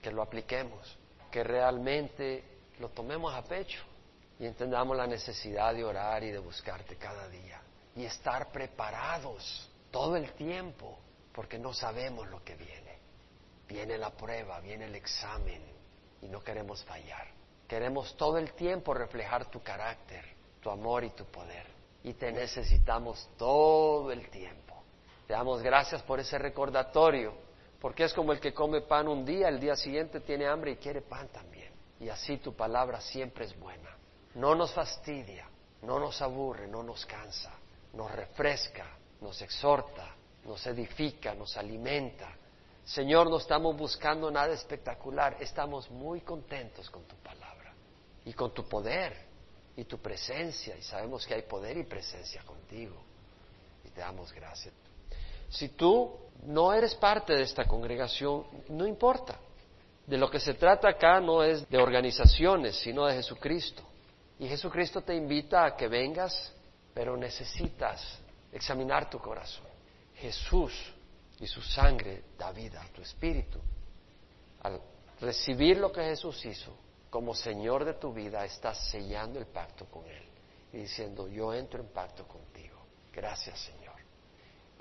[0.01, 0.99] Que lo apliquemos.
[1.35, 2.45] Que realmente
[2.78, 3.82] lo tomemos a pecho.
[4.39, 7.61] Y entendamos la necesidad de orar y de buscarte cada día.
[7.97, 10.97] Y estar preparados todo el tiempo.
[11.32, 12.99] Porque no sabemos lo que viene.
[13.66, 15.61] Viene la prueba, viene el examen.
[16.22, 17.26] Y no queremos fallar.
[17.66, 20.24] Queremos todo el tiempo reflejar tu carácter,
[20.61, 21.74] tu amor y tu poder
[22.05, 24.74] y te necesitamos todo el tiempo.
[25.26, 27.35] Te damos gracias por ese recordatorio,
[27.85, 30.76] porque es como el que come pan un día, el día siguiente tiene hambre y
[30.76, 31.70] quiere pan también.
[32.01, 33.95] Y así tu palabra siempre es buena.
[34.37, 35.47] No nos fastidia,
[35.82, 37.53] no nos aburre, no nos cansa,
[37.93, 38.87] nos refresca,
[39.20, 40.14] nos exhorta,
[40.47, 42.35] nos edifica, nos alimenta.
[42.87, 47.74] Señor, no estamos buscando nada espectacular, estamos muy contentos con tu palabra
[48.24, 49.14] y con tu poder
[49.76, 52.97] y tu presencia, y sabemos que hay poder y presencia contigo,
[53.85, 54.72] y te damos gracias.
[55.49, 56.12] Si tú
[56.47, 59.38] no eres parte de esta congregación, no importa.
[60.07, 63.82] De lo que se trata acá no es de organizaciones, sino de Jesucristo.
[64.38, 66.53] Y Jesucristo te invita a que vengas,
[66.92, 68.18] pero necesitas
[68.53, 69.66] examinar tu corazón.
[70.16, 70.72] Jesús
[71.40, 73.59] y su sangre da vida a tu espíritu.
[74.62, 74.80] Al
[75.20, 76.76] recibir lo que Jesús hizo,
[77.11, 80.24] como Señor de tu vida, estás sellando el pacto con Él
[80.72, 82.78] y diciendo, yo entro en pacto contigo.
[83.12, 83.84] Gracias, Señor.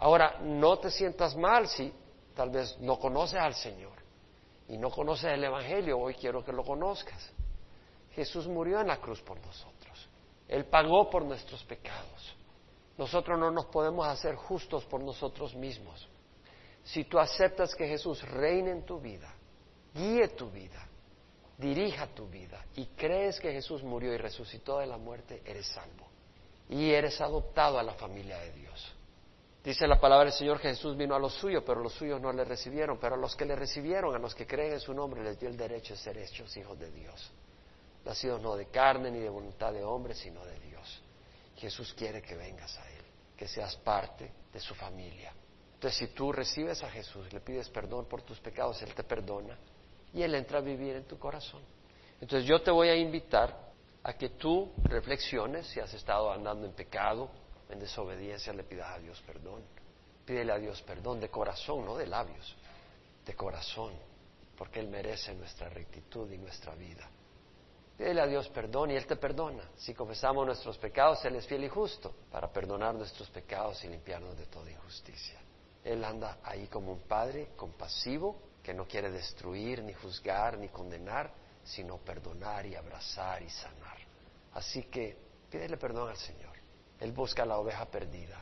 [0.04, 1.90] Ahora, no te sientas mal si
[2.36, 3.94] tal vez no conoces al Señor
[4.68, 5.98] y no conoces el Evangelio.
[5.98, 7.32] Hoy quiero que lo conozcas.
[8.12, 10.10] Jesús murió en la cruz por nosotros.
[10.50, 12.36] Él pagó por nuestros pecados.
[12.98, 16.06] Nosotros no nos podemos hacer justos por nosotros mismos.
[16.84, 19.34] Si tú aceptas que Jesús reine en tu vida,
[19.94, 20.86] guíe tu vida,
[21.58, 26.10] dirija tu vida y crees que Jesús murió y resucitó de la muerte, eres salvo.
[26.68, 28.93] Y eres adoptado a la familia de Dios.
[29.64, 32.44] Dice la palabra del Señor Jesús vino a los suyos, pero los suyos no le
[32.44, 33.00] recibieron.
[33.00, 35.48] Pero a los que le recibieron, a los que creen en su nombre, les dio
[35.48, 37.32] el derecho de ser hechos hijos de Dios.
[38.04, 41.02] Nacidos no de carne ni de voluntad de hombre, sino de Dios.
[41.56, 43.06] Jesús quiere que vengas a Él,
[43.38, 45.34] que seas parte de su familia.
[45.76, 49.58] Entonces, si tú recibes a Jesús, le pides perdón por tus pecados, Él te perdona
[50.14, 51.62] y Él entra a vivir en tu corazón.
[52.20, 53.72] Entonces yo te voy a invitar
[54.04, 57.30] a que tú reflexiones si has estado andando en pecado,
[57.74, 59.64] en desobediencia, le pidas a Dios perdón.
[60.26, 62.56] Pídele a Dios perdón de corazón, no de labios,
[63.26, 63.94] de corazón,
[64.58, 67.10] porque Él merece nuestra rectitud y nuestra vida.
[67.98, 69.70] Pídele a Dios perdón y Él te perdona.
[69.76, 74.38] Si confesamos nuestros pecados, Él es fiel y justo para perdonar nuestros pecados y limpiarnos
[74.38, 75.40] de toda injusticia.
[75.84, 81.32] Él anda ahí como un Padre compasivo que no quiere destruir, ni juzgar, ni condenar,
[81.64, 83.98] sino perdonar y abrazar y sanar.
[84.54, 85.18] Así que
[85.50, 86.53] pídele perdón al Señor.
[87.04, 88.42] Él busca a la oveja perdida.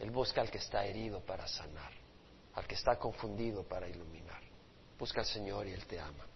[0.00, 1.92] Él busca al que está herido para sanar,
[2.54, 4.42] al que está confundido para iluminar.
[4.98, 6.26] Busca al Señor y Él te ama.